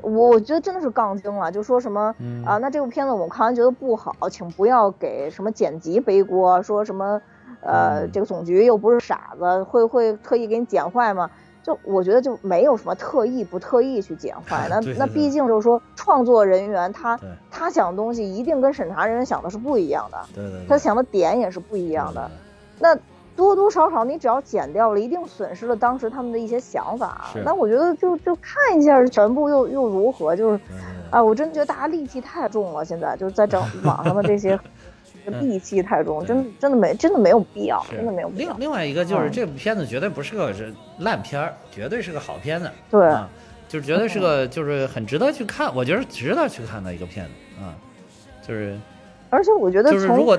[0.00, 2.14] 我觉得真的是杠精了，就说什么
[2.46, 7.20] 啊，那这部片子我看完觉得不好，请不要给什么剪辑背锅，说什么
[7.60, 11.28] 呃，这个总局又不是傻子，会会特意给你剪坏吗？
[11.62, 17.18] 就我觉得就没有什么特意不特意去剪坏， 那那毕竟就是说创作人员他
[17.50, 22.30] 他想的东西一定跟审查人员想的是不一样的，对对，他想的点也是不一样的，
[22.78, 22.96] 那。
[23.38, 27.30] 多多少少，你只要剪掉了，一定损失了当时他们的一些想法。
[27.44, 30.34] 那我觉得就就看一下全部又又如何？
[30.34, 30.60] 就是，
[31.08, 32.84] 啊，我真觉得大家戾气太重了。
[32.84, 34.58] 现在就是在整网上的这些
[35.30, 38.50] 戾气太重，真的真的没真的没有必要，真的没有必要。
[38.54, 42.68] 另另外一个就是这部片子绝对不是个是烂片儿，绝对是个好片子。
[42.90, 43.08] 对，
[43.68, 47.70] 就是绝对是个就是很值得去看，我觉得值得去看的一个片子啊，
[48.42, 48.76] 就是。
[49.30, 50.36] 而且我觉得就是如果。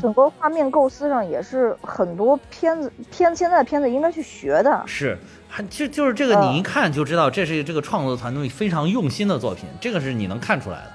[0.00, 5.18] 整个画面构思上也是很多片子片现在的片子应该去学的，是，
[5.48, 10.92] 还就就是这个你一看就知道这是这个创作团队非常用心的作品，这个是你能看出来的。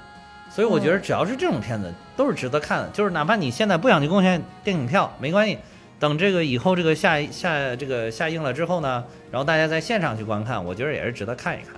[0.50, 5.58] 所以我觉得只要是这种片子都是值得看的，就是哪怕你现在不想去贡献电影票没关系，
[5.98, 11.74] 等这个以后这个下下这个下映了之后呢，然后大家在现场去观看，我觉得也是值得看一看，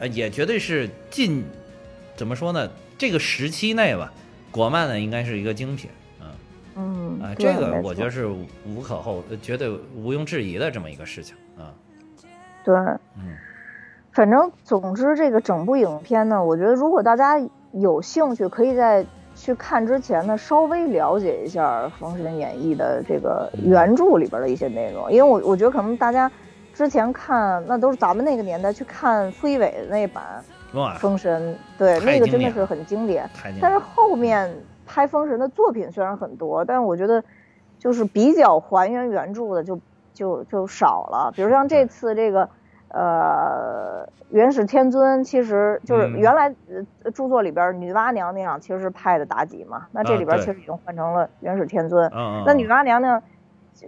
[0.00, 1.44] 呃，也绝对是近
[2.16, 2.68] 怎么说呢？
[2.98, 4.12] 这个时期内吧，
[4.50, 5.88] 国漫呢应该是一个精品。
[6.76, 11.74] 嗯啊，这个我觉得是无可厚，绝对毋庸置疑的这么一个事情啊。
[12.64, 12.74] 对，
[13.16, 13.36] 嗯，
[14.12, 17.40] 反正总之这个整部影片呢，我觉得如果大家
[17.72, 19.04] 有兴趣，可以在
[19.34, 26.30] 去看之前呢，稍微了解一下《封神演义》的这个原著里边的一些内容，因为我我觉得可能大家
[26.72, 30.42] 之前看那都是咱们那个年代去看傅艺伟的那版
[30.98, 33.28] 《封神》，对，那个真的是很经典，
[33.60, 34.50] 但是后面。
[34.92, 37.22] 拍封神的作品虽然很多，但是我觉得，
[37.78, 39.78] 就是比较还原原著的就
[40.12, 41.32] 就就少了。
[41.36, 42.48] 比如像这次这个，
[42.88, 46.52] 呃，元始天尊其实就是原来
[47.14, 52.10] 著作里边女娲娘娘其实是派的妲己嘛，那这里边其实已经换成了元始天尊。
[52.44, 53.22] 那女娲娘娘，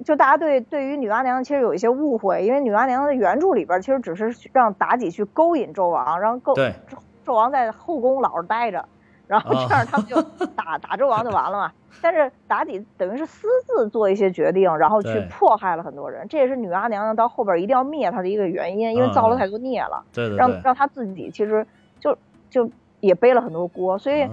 [0.05, 8.85] 就大家对对于女娲娘娘其实有一些误会，因为女娲娘娘的原著里边其实只是让妲己去勾引纣王，让勾纣王在后宫老实待着。
[9.33, 11.73] 然后这样他们就打 打纣王就完了嘛。
[12.03, 20.03] 但是妲己等于是私自做一些决定，然后去迫害了很多人，这也是女娲娘娘到后边一定要灭她的一个原因，因为造了太多孽了。
[20.13, 20.37] 对对。
[20.37, 21.67] 让让她自己其实
[21.99, 22.17] 就
[22.51, 22.69] 就
[23.01, 24.29] 也背了很多锅，所以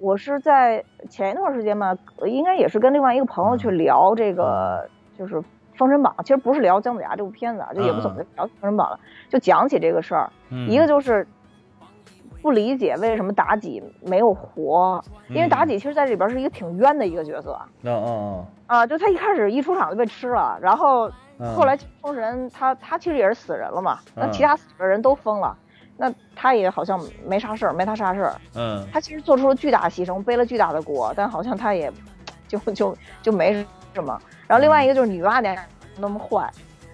[0.00, 5.36] 我是在前一段时间嘛，应该也是跟另外一个朋友去聊这个，就是
[5.76, 10.30] 《封神榜》，其实不是聊姜子牙这部片子啊，就也不怎么聊《封神榜》了，就讲起这个事儿。
[10.66, 11.26] 一个就是。
[12.42, 17.58] 不理解为什么妲己没有活，因为妲己其实在这里边是一个挺冤的一个角色。
[17.82, 25.56] 嗯嗯嗯啊，就他一开始一出场就被吃了，然后哦，后来封神他他其实也是死人了嘛，那嗯其他死的人都疯了，
[25.96, 28.34] 那他也好像没啥事儿，没他啥事儿。
[28.54, 31.92] 嗯他其实做出了巨大牺牲，背了巨大的锅，但好像他也
[32.48, 33.64] 就就就没
[33.94, 34.18] 什么。
[34.48, 35.64] 然后另外一个就是女娲娘娘
[35.98, 36.50] 那么坏，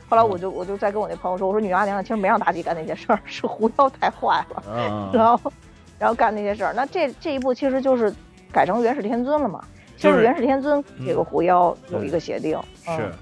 [0.08, 5.52] 后来我就我就在跟我那朋友说，我说女娲娘娘其实没让妲己干那些事儿，是狐妖太坏了，嗯 然后
[5.98, 6.72] 然后干那些事儿。
[6.74, 8.12] 那这这一步其实就是
[8.52, 9.62] 改成元始天尊了嘛，
[9.96, 13.12] 就就是是元始天尊这个狐妖有一个协定，嗯是，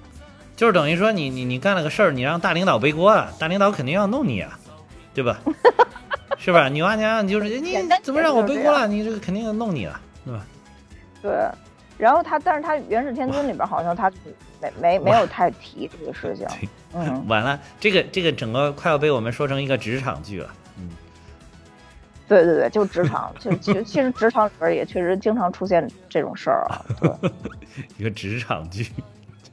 [0.54, 4.58] 就是等于说你你你干了个事儿，你让大领导背锅啊，大领导肯定要弄你啊，
[5.14, 5.38] 对吧？
[6.38, 6.68] 是吧？
[6.68, 8.86] 女娲娘娘就是你怎么让我背锅了？
[8.86, 10.46] 你这个肯定要弄你了，对吧？
[11.22, 11.32] 对。
[11.98, 14.10] 然后他，但是他元始天尊里边好像他
[14.60, 16.46] 没没没有太提这个事情，
[16.94, 20.50] 嗯， 完了，这个这个整个快要被我们说成一个职场剧了。
[20.78, 20.90] 嗯，
[22.28, 26.84] 对对对，就职场，就其实其实职场里边也确实经常出现这种事儿啊。
[27.00, 27.30] 对，
[27.98, 28.86] 一个职场剧。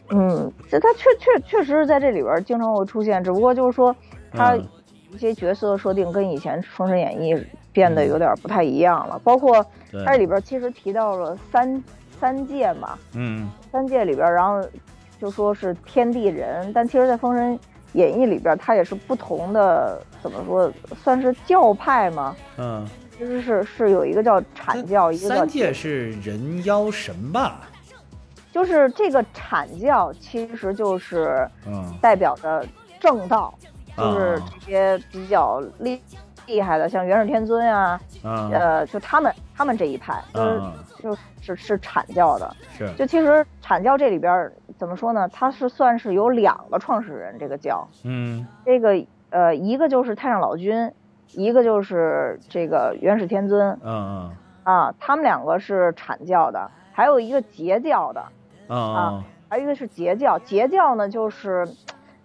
[0.10, 3.96] 嗯，这他确确确实是在这里边经常会出现，只不过就是说
[4.32, 4.68] 他嗯
[5.12, 7.34] 一些角色设定跟以前《封神演义》
[7.72, 11.82] 变得有点不太一样了，包括对它这里边其实提到了三
[12.20, 14.62] 三界嘛，嗯三界里边，然后
[15.20, 17.60] 就说是天地人，但其实，在《封神
[17.94, 20.72] 演义》里边，它也是不同的，怎么说，
[21.04, 22.36] 算是教派嘛。
[22.58, 22.88] 嗯，
[23.18, 27.62] 其实是是有一个叫阐教，一个叫三界是人妖神吧？
[28.52, 32.66] 就是这个阐教，其实就是嗯代表着
[33.00, 33.54] 正道，
[33.98, 36.02] 就是啊这些比较厉
[36.46, 42.56] 厉害的，像元始天尊啊，嗯呃，就他们他们这一派，就是、啊就是是阐教的。
[42.78, 42.90] 是。
[42.98, 45.28] 就其实阐教这里边怎么说呢？
[45.30, 48.46] 它是算是有两个创始人，这个教，嗯。
[48.66, 50.92] 这个呃，一个就是太上老君，
[51.32, 53.78] 一个就是这个元始天尊。
[53.84, 54.32] 嗯嗯。
[54.64, 58.24] 啊，他们两个是阐教的，还有一个截教的，
[58.68, 58.96] 嗯。
[58.96, 60.40] 啊还有一个是截教。
[60.40, 61.68] 截教呢，就是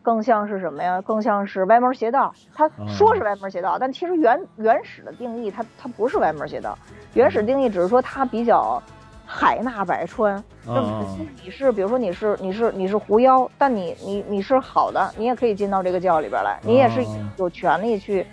[0.08, 0.98] 更像是什么呀？
[1.02, 2.32] 更像是歪门邪道。
[2.54, 6.78] 他说是歪门邪道，但其实原原始的定义，它它不是歪门邪道。
[7.12, 8.82] 原始定义只是说它比较
[9.26, 18.26] 海纳百川，就嗯你是比如说你是你是你是狐妖，但你你你是好的，你也可以进到这个教里边来，你也是哦有权利去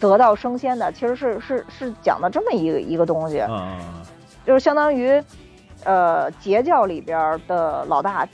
[0.00, 0.90] 得到升仙的。
[0.92, 3.78] 其实是是是讲的这么一个一个东西，嗯
[4.46, 5.22] 就是相当于，
[5.84, 8.26] 呃，截教里边的老大，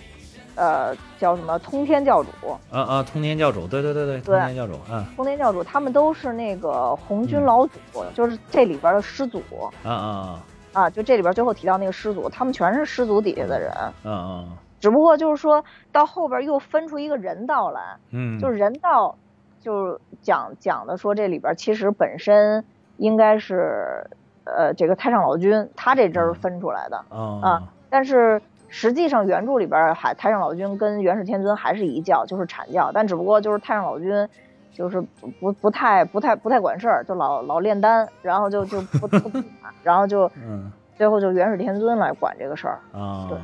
[0.57, 2.31] 呃，叫什么通天教主，
[2.71, 3.03] 啊啊！
[3.03, 5.05] 通天教主，对对对对，通天教主，嗯。
[5.17, 7.79] 通天教主他们都是那个红军嗯老祖，
[8.15, 9.43] 就是这里边的师祖。
[9.83, 10.43] 啊啊
[10.73, 13.71] 啊，就这里边最后提到那个师祖，他们全是师祖底下的人。
[14.05, 14.45] 啊啊！
[14.81, 19.17] 只不过就是说到后边又分出一个人道来，嗯，就是人道，
[19.61, 22.65] 就是讲讲的说这里边其实本身
[22.99, 24.07] 应该是，
[24.45, 28.43] 呃，这个太上老君他这支儿分出来的，啊啊但是
[28.75, 34.29] 实际上原著里边还太上老君跟元始天尊还是一教，就是阐教，但只不过就是太上老君。
[34.77, 39.41] 就是不不不太不太不太管事儿，就老老炼丹，然后就就不不
[39.85, 42.81] 然后就 嗯最后就元始天尊来管这个事儿。
[42.93, 43.39] 啊对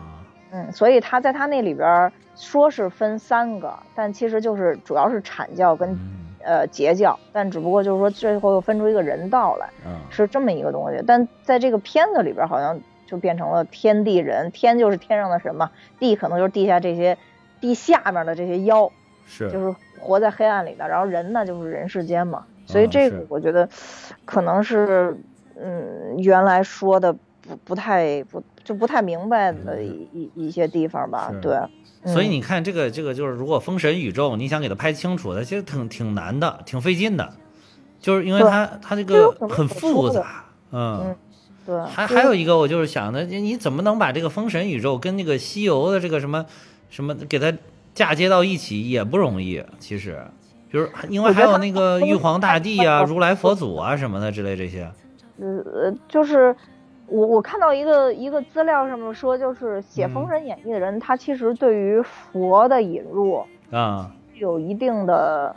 [0.51, 11.01] 嗯，所以他在他那里边儿说是分三个，但其实就是主要是阐教跟嗯呃截教，但只不过就是说最后又分出一个人道来，啊是这么一个东西。
[11.07, 12.77] 但在这个片子里边儿好像
[13.11, 17.19] 就变成了天地人，天就是天上的神嘛，地可能就是地下这些
[17.61, 18.91] 地下面的这些妖，
[19.27, 22.45] 是就是活在黑暗里的，然后人呢就是人世间嘛。
[22.67, 23.69] 所以嗯这个我觉得
[24.25, 25.21] 可能是
[25.61, 31.55] 嗯原来说的不不太不就不太明白的一一一些地方吧，对。
[31.55, 31.71] 嗯
[32.03, 37.31] 所以你看，这个这个就是，如果封神宇宙你想给它拍清楚的，其实挺挺难的，挺费劲的，
[38.01, 41.17] 就是因为它它这个很复杂，嗯嗯。
[41.71, 46.45] 对，还还有一个，我就是想的，你怎么能把这个封神宇宙跟那个西游的这个什么
[46.89, 47.53] 什么给它
[47.95, 49.63] 嫁接到一起，也不容易。
[49.79, 50.21] 其实，
[50.69, 54.91] 比如因为还有那个玉皇大帝啊、如来佛祖啊什么的之类这些。
[55.39, 56.53] 呃，就是
[57.07, 63.41] 我我看到一个一个资料上面说，就是写《封嗯神演义》的人，他其实对于佛的引入
[63.71, 65.55] 啊有一定的，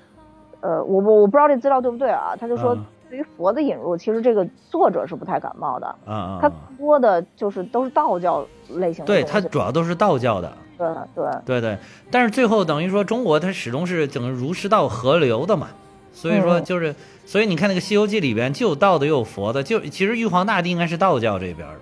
[0.61, 6.39] 呃，我我我不知道这资料对不对啊，他就说嗯对于佛的引入，其实这个作者是不太感冒的，啊嗯！
[6.41, 10.51] 他更多的就是都是道教类型的对，东西它主要都是道教的。
[10.75, 11.77] 对对对对，
[12.09, 15.67] 但是最后等于说中国它始终是整个儒释道合流的嘛，
[16.11, 21.75] 所以说嗯就是，所以你看那个《西游记》里边既有道的又有佛的，就其实玉皇大帝应该是道教这边的，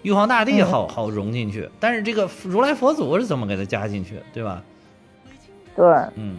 [0.00, 4.62] 玉皇大帝嗯好好融进去，但是这个如来佛祖是怎么给他加进去，对吧？
[5.76, 5.84] 对，
[6.14, 6.38] 嗯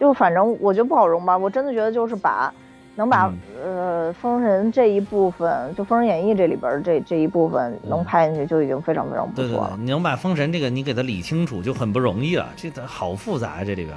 [0.00, 2.52] 就反正我觉得不好融吧，我真的觉得就是把
[2.96, 9.48] 能把呃《封神》这一部分，就《封神演义》这里边这这一部分能拍进去，就已经非常非常不错了。
[9.48, 12.48] 对对对，你能把《封神》这个你给它理清楚，就很不容易了。
[12.56, 13.96] 这好复杂，这里边。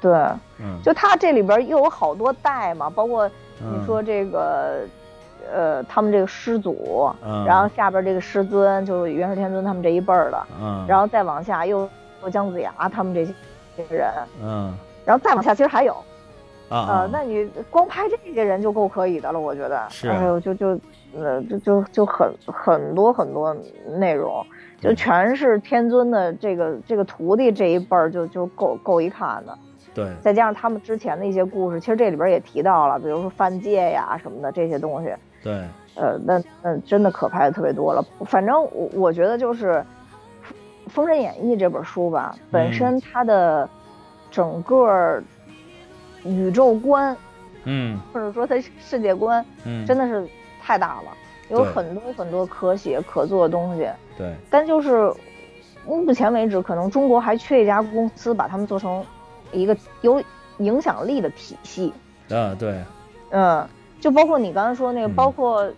[0.00, 0.12] 对，
[0.58, 3.28] 嗯，就它这里边又有好多代嘛，包括
[3.58, 4.86] 你说这个，
[5.52, 7.12] 呃，他们这个师祖，
[7.44, 11.88] 然后下边这个师尊，就是元始天尊他们这一辈儿的，嗯，然后再往下又
[12.32, 13.34] 姜子牙他们这些
[13.76, 14.08] 这些人，
[14.42, 14.72] 嗯，
[15.04, 15.96] 然后再往下其实还有。
[16.70, 19.84] 啊，那你光拍这些人就够可以的了，我觉得。
[19.90, 20.08] 是。
[20.08, 20.78] 哎呦，就就，
[21.16, 23.52] 呃，就就就很很多很多
[23.98, 24.46] 内容，
[24.78, 29.58] 就全是天尊的这个这个徒弟这一辈儿，就就够够一看的。
[29.92, 30.06] 对。
[30.20, 35.12] 再加上他们之前的一些故事，其实这里边也提到了，比如说犯戒呀什么的这些东西。
[35.42, 35.64] 对。
[35.96, 38.00] 呃，那那真的可拍的特别多了。
[38.24, 39.72] 反正我我觉得就是
[40.86, 43.68] 《封神演义》这本书吧，本身它的
[44.30, 45.20] 整个。
[46.24, 47.16] 宇宙观，
[47.64, 50.26] 嗯，或者说它世界观，嗯，真的是
[50.62, 51.16] 太大了，
[51.50, 53.88] 有很多很多可写可做的东西。
[54.16, 55.12] 对，但就是
[55.86, 59.04] 目前为止，可能中国还缺一家公司把他们做成
[59.52, 60.22] 一个有
[60.58, 61.92] 影响力的体系。
[62.28, 62.82] 啊，对，
[63.30, 63.66] 嗯，
[63.98, 65.68] 就包括你刚才说那个，包括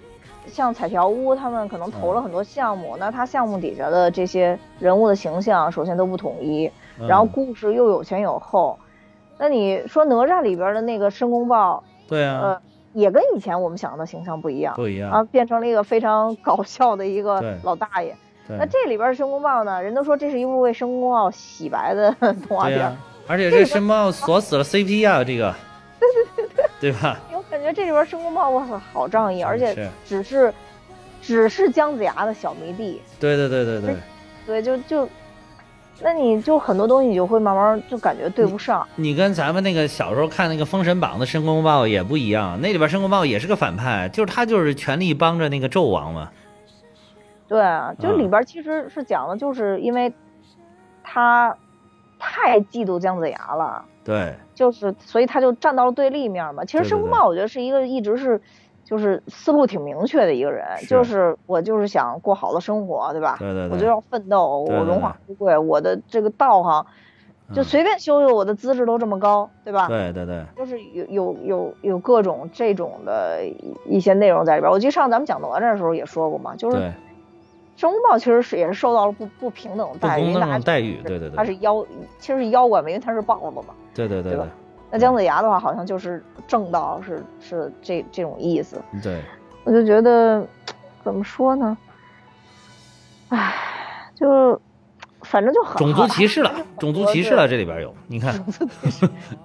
[0.46, 6.70] 像彩条屋，他们可能投了很多项目，那他项目底下的这些人物的形象，首先都不统一，
[7.08, 8.78] 然后故事又有前有后。
[9.38, 18.14] 那你说哪吒里边的那个申公豹，对啊，呃，也跟以前我们想的形象不一样，不一样啊，变成了一个非常搞笑的一个老大爷。
[18.48, 22.14] 那这里边申公豹呢，人都说这是一部为申公豹洗白的
[22.46, 22.94] 动画片，
[23.26, 25.54] 而且这申公豹锁死了 CP 啊，这个，
[25.98, 27.18] 对对对对，对吧？
[27.32, 30.52] 我感觉这里边申公豹哇塞，好仗义，而且只是
[31.22, 33.00] 只是姜子牙的小迷弟。
[33.18, 33.96] 对对对对对，
[34.46, 35.08] 对就就。
[36.02, 38.86] 那你就很多东西你就会慢慢就感觉对不上。
[38.96, 46.30] 你跟咱们那个小时候看那个《封神榜》的申公豹也不一样，那里边申公豹也是个反派，就是他就是全力帮着那个纣王嘛。
[47.48, 50.12] 对啊，就里边其实是讲的，就是因为
[51.02, 51.56] 他
[52.18, 53.84] 太嫉妒姜子牙了。
[54.04, 54.34] 对。
[54.54, 56.64] 就是所以他就站到了对立面嘛。
[56.64, 58.40] 其实申公豹我觉得是一个一直是。
[58.84, 63.36] 就是思路挺明确的一个人，就是我就是想过好的生活，对吧？
[63.38, 66.84] 对对对，我就要奋斗，我荣华富贵，我的这个道行，
[67.54, 69.86] 就随便修修，我的资质都这么高，对吧？
[69.88, 73.40] 对对对，就是有有有有各种这种的
[73.86, 74.70] 一些内容在里边。
[74.70, 76.76] 我记得上咱们讲哪吒的时候也说过嘛，就是
[77.76, 81.84] 申公豹其实是也是受到了不不平等待遇，待遇，对对对，他是妖，
[82.18, 84.44] 其实是妖怪嘛，因为他是豹子嘛，对对对对。
[84.92, 88.76] 那姜子牙的话，好像就是正道，是是这这种意思。
[89.02, 89.22] 对，
[89.64, 90.46] 我就觉得，
[91.02, 91.76] 怎么说呢？
[93.30, 93.54] 唉，
[94.14, 94.60] 就
[95.22, 98.34] 反正就很种族歧视了，种族歧视了，这里边有，你看，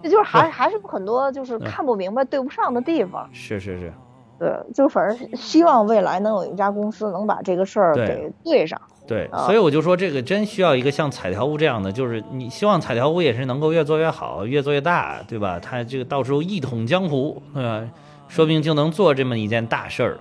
[0.03, 3.29] 这就是还还是很多就是看不明白、对不上的地方。
[3.31, 3.93] 是是是，
[4.37, 8.81] 对，就反正希望未来能有一家公司能把这个事儿给对上。
[9.07, 15.57] 对，所以我就说这个真需要一个像彩条屋这样的，就是你希望彩条屋也是能够越做越好，越做越大，对吧？
[15.57, 17.89] 他这个到时候一统江湖，对吧？
[18.27, 20.17] 说不定就能做这么一件大事儿。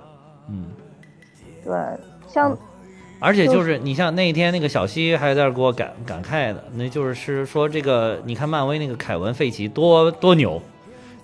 [0.49, 0.67] 嗯，
[1.65, 1.75] 对，
[2.29, 2.57] 像，
[3.19, 10.63] 而且就是你像那天那个小西还在那给我感感慨的，那就是是说这个，你看漫威那个凯文费奇多多牛，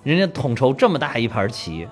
[0.03, 1.87] 人家统筹这么大一盘棋。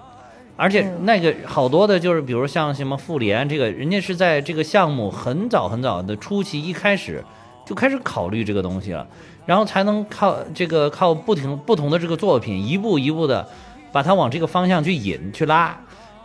[0.60, 7.24] 而且那个好多的，就是比如像什么妇联，这个人家是在这个项目很早很早的初期一开始
[7.64, 9.06] 就开始考虑这个东西了，
[9.46, 13.48] 然后才能靠这个靠不停不同的这个作品一步一步的
[13.90, 15.74] 把它往这个方向去引去拉，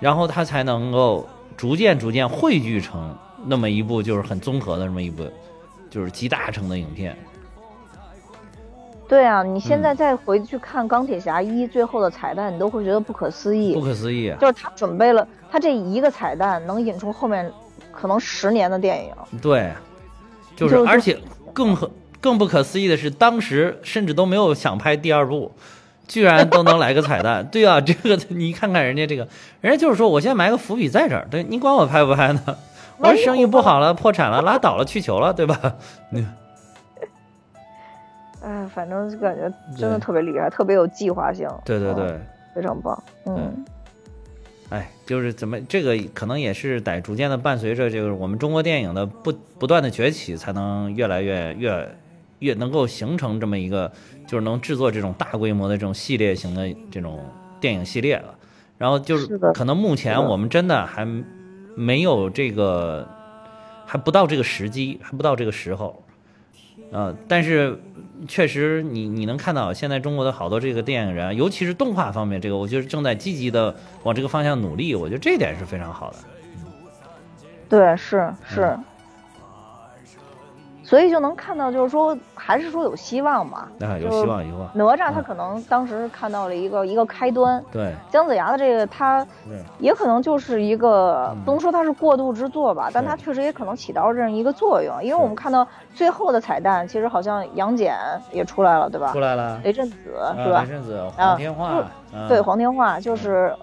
[0.01, 1.25] 然后它才能够
[1.55, 5.23] 逐渐逐渐汇聚成那么一部就是很综合的这么一部
[5.89, 7.15] 就是集大成的影片。
[9.07, 13.73] 对啊，你现在再回去看《钢铁侠一》最后的彩蛋，你都会觉得不可思议。
[13.75, 17.51] 不可思议，就是他准备了他这一个彩蛋，能引出后面
[17.91, 19.13] 可能十年的电影。
[19.39, 19.71] 对，
[20.55, 21.19] 就是，而且
[21.53, 21.77] 更
[22.19, 25.51] 更不可思议的是，当时甚至都没有想拍第二部，
[26.07, 27.45] 居然都能来个彩蛋。
[27.53, 29.27] 对啊，这个你看看人家这个，
[29.61, 32.41] 人家就是说我先埋个伏笔在这儿，对你管我拍不拍呢？
[32.97, 35.75] 我生意不好了，破产了，拉倒了，去球了，对吧？
[36.09, 36.25] 你。
[38.45, 41.49] 哎，反正就感觉真的特别厉害，特别有计划性。
[41.65, 42.19] 对对对，
[42.53, 43.03] 非常棒。
[43.25, 43.65] 嗯，
[44.69, 51.95] 哎，就是怎么这个可能也是得逐渐的伴随着这个我们中国电影的不不断的崛起，才能越来越越
[52.37, 53.91] 越能够形成这么一个，
[54.27, 57.25] 就是能制作这种大规模的这种系列型的这种
[57.59, 58.35] 电影系列了。
[58.77, 61.07] 然后就是可能目前我们真的还
[61.75, 63.07] 没有这个，
[63.87, 66.03] 还不到这个时机，还不到这个时候。
[66.91, 67.79] 呃，但是
[68.27, 76.17] 确实你你能看到现在中国的好多这个电影人，尤其是动画方面，这个我觉得正在积极的往这个方向努力，我觉得这点是非常好的。
[77.67, 78.77] 对，是是。
[80.85, 83.67] 所以就能看到，就是说，还是说有希望嘛？
[83.81, 84.69] 啊，有希望，有希望。
[84.73, 87.61] 哪吒他可能当时看到了一个一个开端。
[87.71, 87.91] 对。
[88.11, 89.25] 姜子牙的这个他，
[89.79, 95.03] 也可能就是一个不能说他是过渡之作吧，但他确实也可能起到这样一个作用。
[95.03, 97.97] 因为我们看到最后的彩蛋，其实好像杨戬
[98.31, 99.11] 也出来了，对吧？
[99.11, 99.59] 出来了。
[99.63, 99.97] 雷震子
[100.37, 100.61] 是吧？
[100.61, 101.83] 雷震子，黄天化。
[102.29, 103.53] 对黄天化就是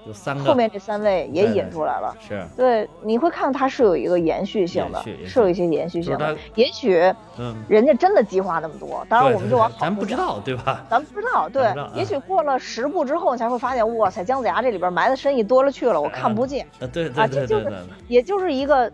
[0.45, 6.37] 后面这三位也引出来了，是对你会看到它是有一个延续性的，是有一些延续性的。
[6.55, 7.01] 也许，
[7.39, 10.85] 嗯，人家真的计划那么多，当然我们就往好咱不知道对吧？
[10.91, 16.67] 咱不知道，对，也许过了十部之后，你才会发现，哇塞，姜子牙这里边埋的深意多了去了，我看不见。
[16.81, 17.73] 啊，对对对对对，
[18.09, 18.91] 也就是一个，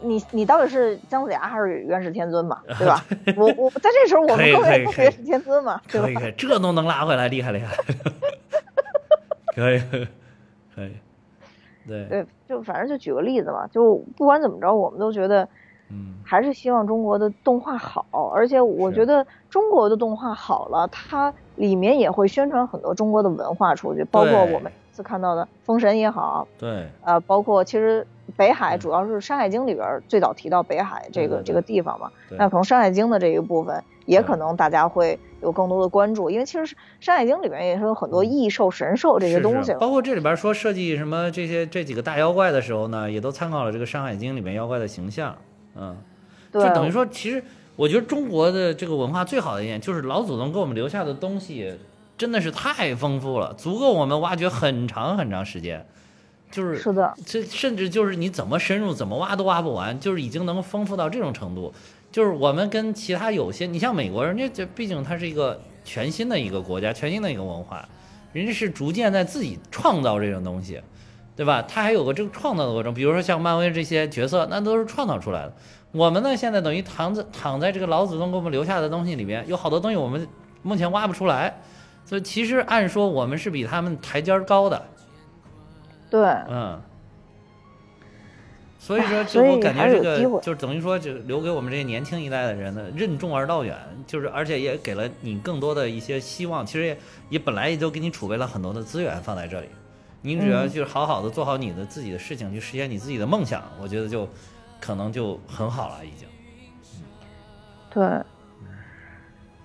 [0.00, 2.60] 你你到底是姜子牙还是元始天尊嘛？
[2.78, 3.04] 对吧？
[3.36, 5.80] 我我在这时候我们更愿意元始天尊嘛？
[5.88, 7.76] 可以可以，这都能拉回来，厉害厉害。
[9.54, 9.78] 可以，
[10.74, 10.92] 可以，
[11.86, 12.06] 对。
[12.06, 15.48] 对，就反正就举个例子嘛，就不管怎么着，我们都觉得，
[15.90, 28.06] 嗯，还是希望中国的动画好，而且我觉得中国的动画好了，它里面也会宣传很多中国的文化出去，包括我们次看到的《封神》也好，对，呃，包括其实
[28.36, 33.82] 北海主要是《山海经》里边最早提到北海这个这个地方嘛，那可能《山海经》的这一部分。
[34.06, 45.36] 也可能大家会有更多的关注，因为其实《山海经》里面也是有很多异兽、神兽这些东西，包括这里边说设计什么这些这几个大妖怪的时候呢，也都参考了这个《山海经》里面妖怪的形象，
[45.76, 45.96] 嗯，
[46.52, 47.42] 就等于说，其实
[47.76, 51.74] 我觉得中国的这个文化最好的一点就是老祖宗给我们留下的东西
[52.16, 55.84] 真的是太丰富了，足够我们挖掘很长很长时间，
[56.50, 61.74] 就是是的，这甚至就是你怎么深入怎么挖都挖不完，就是已经能丰富到这种程度。
[62.14, 67.88] 就是我们跟其他有些，你像美国人家，这毕竟它是一个全新的一个国家，全新的一个文化，
[68.32, 70.80] 人家是逐渐在自己创造这种东西，
[71.34, 71.60] 对吧？
[71.62, 75.52] 他还有个这个创造的过程，比如说像漫威这些角色，那都是创造出来的。
[75.90, 80.24] 我们呢，现在等于躺在躺在这个老祖宗给我们留下的东西里面，有好多东西我们
[80.62, 81.62] 目前挖不出来，
[82.04, 84.80] 所以其实按说我们是比他们台阶高的。
[86.08, 86.80] 对，嗯。
[88.84, 93.74] 所以说，就我感觉这个，就等于说，就留给我们这些年轻一代的人呢，任重而道远，
[94.06, 96.66] 就是而且也给了你更多的一些希望。
[96.66, 96.98] 其实也
[97.30, 99.68] 也本来也就给你储备了很多的资源放在这里，
[100.20, 104.28] 你只要就是好好的做好你的自己的事情，去实现你自己的梦想，我觉得就
[104.78, 106.28] 可能就很好了，已经。
[107.88, 108.04] 对，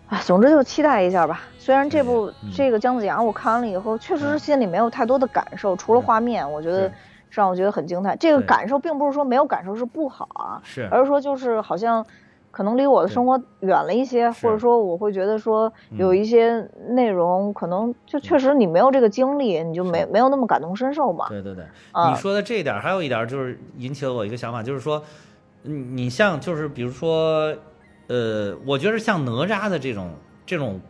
[0.07, 1.41] 啊，总之就期待一下吧。
[1.57, 6.89] 虽然这部这个姜子牙我看完了以后，确实是心里没有太多的感受，除了画面，我觉得。
[7.29, 12.03] 让我觉得很惊叹，这个感受并不是说没有感受是不好啊，是，而是说就是好像，
[12.51, 21.27] 可能离我的生活远了一些，或者说我会觉得说有一些内容可能就确实你没有这个经历，你就没没有那么感同身受嘛。
[21.29, 21.63] 对对对，
[22.09, 25.03] 你说的这一点还有一点就是引起了我一个想法，就是说，
[25.61, 27.55] 你你像就是比如说，
[28.07, 30.09] 呃，我觉得像哪吒的这种
[30.47, 30.81] 这种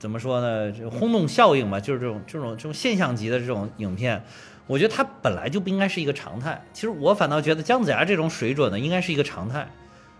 [0.00, 4.20] 怎么说呢，轰动效应吧，就是这种这种这种现象级的这种影片。
[4.68, 6.62] 我觉得它本来就不应该是一个常态。
[6.72, 9.68] 其实我反倒觉得姜子牙这种水准呢，应该是一个常态。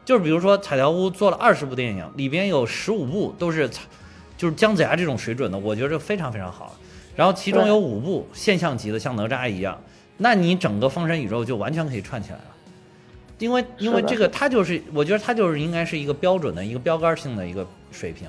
[0.05, 3.69] 就是比如说彩条屋做了二十部电影，里边有十五部都是，
[4.39, 6.75] 就是姜子牙这种水准的，我觉得非常非常好。
[7.15, 9.79] 然后其中有五部现象级的，像哪吒一样，
[10.17, 12.45] 那你整个封神宇宙就完全可以串起来了。
[13.39, 18.27] 因为因为这个它就是，我觉得它就是应该是一个标准的一个标杆性的一个水平，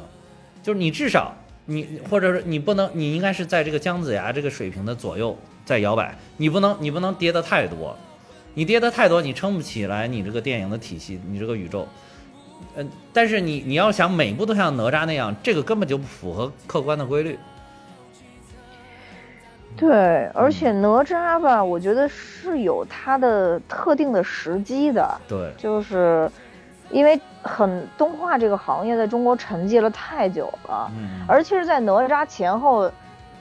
[0.61, 1.33] 就是你至少
[1.65, 5.37] 你或者是你不能，你应该是在这个姜子牙这个水平的左右。
[5.69, 7.95] 在摇摆，你不能，你不能跌的太多，
[8.55, 11.87] 你跌的太多，你撑不起来你这个电影的体系，你这个宇宙，
[12.75, 17.37] 嗯，但是你你要想每部都像哪吒那样，这个根本就不符合客观的规律。
[19.77, 25.21] 对，而且哪吒吧，我觉得是有它的特定的时机的。
[25.27, 26.27] 对，就是
[26.89, 32.91] 因为很动画这个行业在中国沉寂了太久了，嗯，而且是在哪吒前后。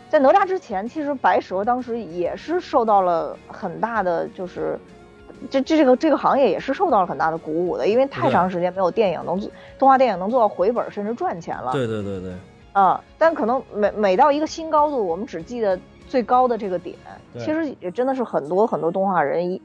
[0.09, 4.79] 在哪吒之前，其实白蛇当时也是受到了很大的，就是
[5.51, 9.39] 这这这个这个行业也是受到了很大的鼓舞的，因为太长时间没有电影能
[9.79, 11.73] 动画电影能做到回本甚至赚钱了。
[11.73, 12.33] 对对对对。
[12.73, 16.97] 啊，但可能每每到一个新高度，我们只记得最高的这个点，
[17.37, 19.61] 其实也真的是很多很多动画人一，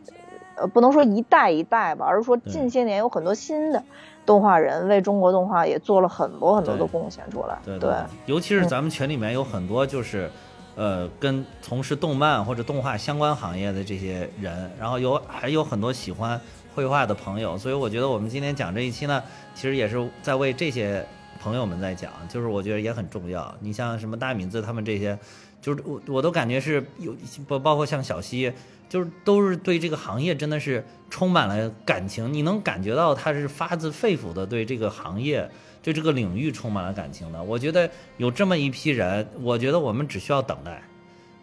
[0.55, 3.83] 呃，不能说一代一代吧，而是说近些年有很多新的。
[4.25, 7.93] 动画人为中国动画也做了很多很多的贡献出来，对对，
[8.25, 10.29] 尤其是咱们群里面有很多就是
[10.75, 16.39] 呃，跟从事动漫或者动画相关行业的这些人，然后有还有很多喜欢
[16.73, 19.21] 绘画的朋友，所以我觉得我们今天讲这一期呢，
[19.53, 21.05] 其实也是在为这些
[21.41, 23.53] 朋友们在讲，就是我觉得也很重要。
[23.59, 25.17] 你像什么大敏子他们这些，
[25.61, 27.13] 就是我我都感觉是有
[27.47, 28.51] 包包括像小西，
[28.89, 35.49] 就是都是对这个行业真的是充满了感情，你能感觉到他是发自肺腑的对这个行业。
[35.83, 40.81] 对这个领域充满了感情的，我觉得有这么一批人，我觉得我们只需要等待，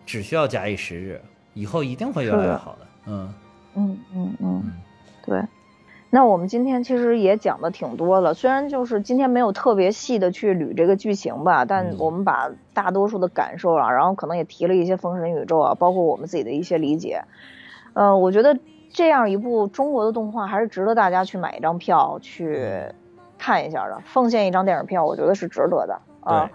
[0.07, 1.21] 只需要假以时日，
[1.53, 2.87] 以后一定会越来越好的。
[3.05, 3.35] 嗯
[3.75, 4.73] 嗯嗯嗯，
[5.27, 5.43] 对。
[6.11, 17.23] 那我们今天其实也讲的挺多了，虽然就是今天没有特别细的去捋这个剧情吧，但我们把大多数的感受啊，然后可能也提了一些封神宇宙啊，包括我们自己的一些理解。
[17.95, 18.59] 呃，我觉得
[18.93, 22.85] 这样一部中国的动画还是值得大家去买一张票去。
[23.43, 26.51] 看一下的，奉献一张电影票，我觉得是值得的啊。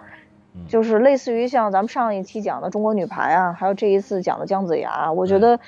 [0.68, 5.60] 就是类似于像咱们上一期讲的中国女排啊，还有这一次讲的姜子牙，我觉得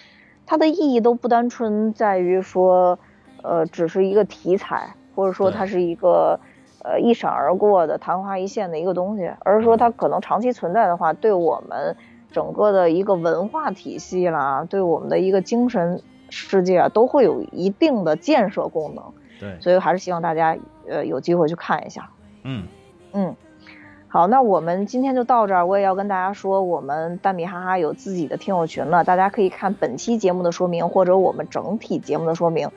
[0.45, 2.99] 它的意义都不单纯在于说，
[3.43, 6.39] 呃，只是一个题材，或者说它是一个
[6.84, 11.95] 呃一闪而过的昙花一现的一个东西，而是说它可能长期存在的话，对我们
[12.31, 19.03] 整个的一个文化体系啦，对我们的一个精神世界啊，都会有一定的建设功能。
[19.39, 20.57] 对，所以还是希望大家。
[20.89, 22.09] 呃，有机会去看一下。
[22.43, 22.65] 嗯
[23.11, 23.35] 嗯，
[24.09, 25.65] 好，那我们今天就到这儿。
[25.65, 32.69] 我也要跟大家说，我们蛋米哈哈有自己的听友群了，大家可以看本期节目的说明或者我们整体节目的说明，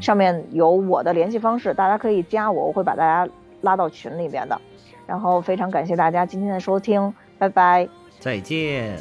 [0.00, 3.28] 上面有我的联系方式，大家可以加我，我会把大家
[3.62, 4.60] 拉到群里边的。
[5.06, 7.88] 然后非常感谢大家今天的收听，拜拜，
[8.20, 8.96] 再见。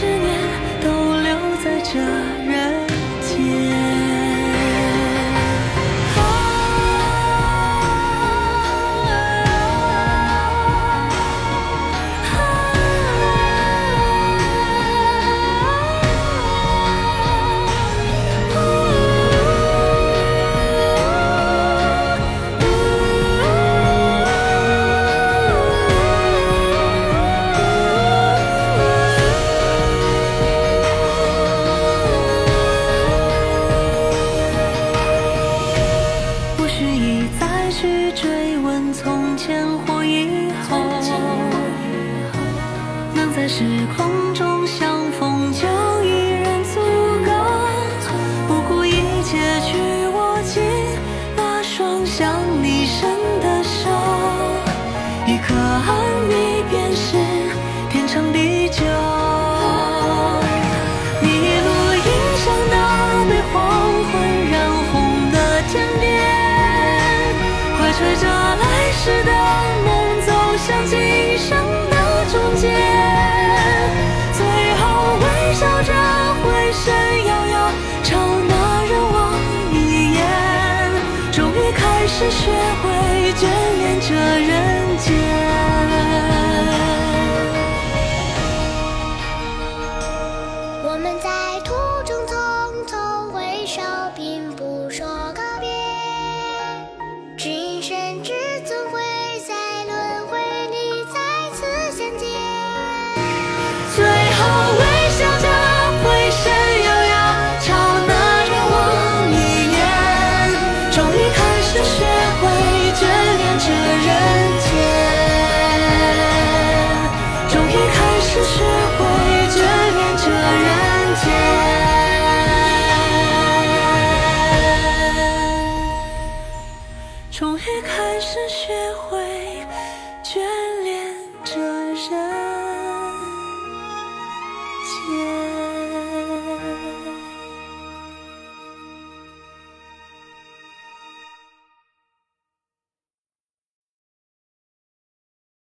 [0.00, 0.39] 这